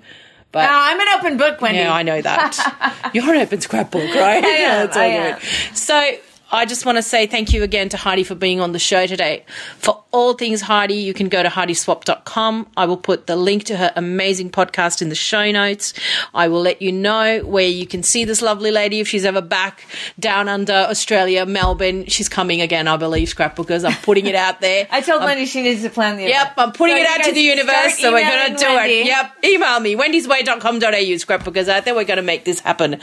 [0.51, 1.81] But Oh, I'm an open book, Wendy.
[1.81, 3.11] Yeah, I know that.
[3.15, 4.43] You're an open scrapbook, right?
[4.43, 5.35] I am, Yeah, I good.
[5.71, 5.75] am.
[5.75, 6.13] So
[6.51, 9.07] I just want to say thank you again to Heidi for being on the show
[9.07, 9.45] today.
[9.77, 12.69] For all things Heidi, you can go to HeidiSwapp.com.
[12.75, 15.93] I will put the link to her amazing podcast in the show notes.
[16.33, 19.43] I will let you know where you can see this lovely lady if she's ever
[19.43, 19.85] back
[20.19, 22.07] down under Australia, Melbourne.
[22.07, 23.85] She's coming again, I believe, scrapbookers.
[23.87, 24.87] I'm putting it out there.
[24.91, 27.33] I told Wendy she needs to plan the Yep, I'm putting So it out to
[27.33, 29.01] the universe, so we're going to do Wendy.
[29.01, 29.07] it.
[29.07, 31.95] Yep, email me, wendysway.com.au, scrapbookers out there.
[31.95, 33.01] We're going to make this happen.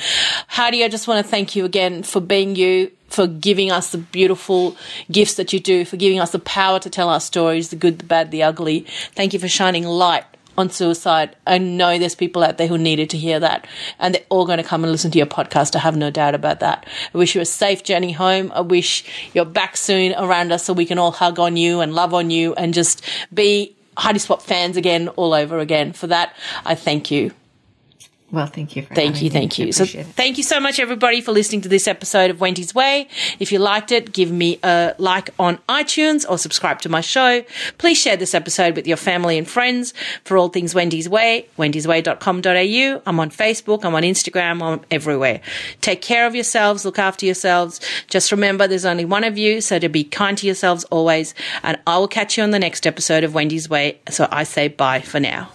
[0.48, 3.98] Heidi, I just want to thank you again for being you, for giving us the
[3.98, 4.76] beautiful
[5.12, 8.00] gifts that you do, for giving us the power to tell our stories, the good,
[8.00, 8.82] the bad, the ugly.
[9.14, 10.26] Thank you for shining light
[10.58, 11.36] on suicide.
[11.46, 13.68] I know there's people out there who needed to hear that,
[14.00, 15.76] and they're all going to come and listen to your podcast.
[15.76, 16.88] I have no doubt about that.
[17.14, 18.52] I wish you a safe journey home.
[18.54, 19.04] I wish
[19.34, 22.32] you're back soon around us so we can all hug on you and love on
[22.32, 23.02] you and just
[23.34, 25.94] be Heidi Swapp fans again, all over again.
[25.94, 26.36] For that,
[26.66, 27.32] I thank you.
[28.36, 29.72] Well, thank you for Thank you, thank you.
[29.72, 30.08] So, it.
[30.08, 33.08] thank you so much, everybody, for listening to this episode of Wendy's Way.
[33.40, 37.46] If you liked it, give me a like on iTunes or subscribe to my show.
[37.78, 39.94] Please share this episode with your family and friends.
[40.26, 43.02] For all things Wendy's Way, wendysway.com.au.
[43.06, 45.40] I'm on Facebook, I'm on Instagram, I'm everywhere.
[45.80, 47.80] Take care of yourselves, look after yourselves.
[48.08, 51.34] Just remember there's only one of you, so to be kind to yourselves always.
[51.64, 54.02] And I will catch you on the next episode of Wendy's Way.
[54.10, 55.55] So I say bye for now.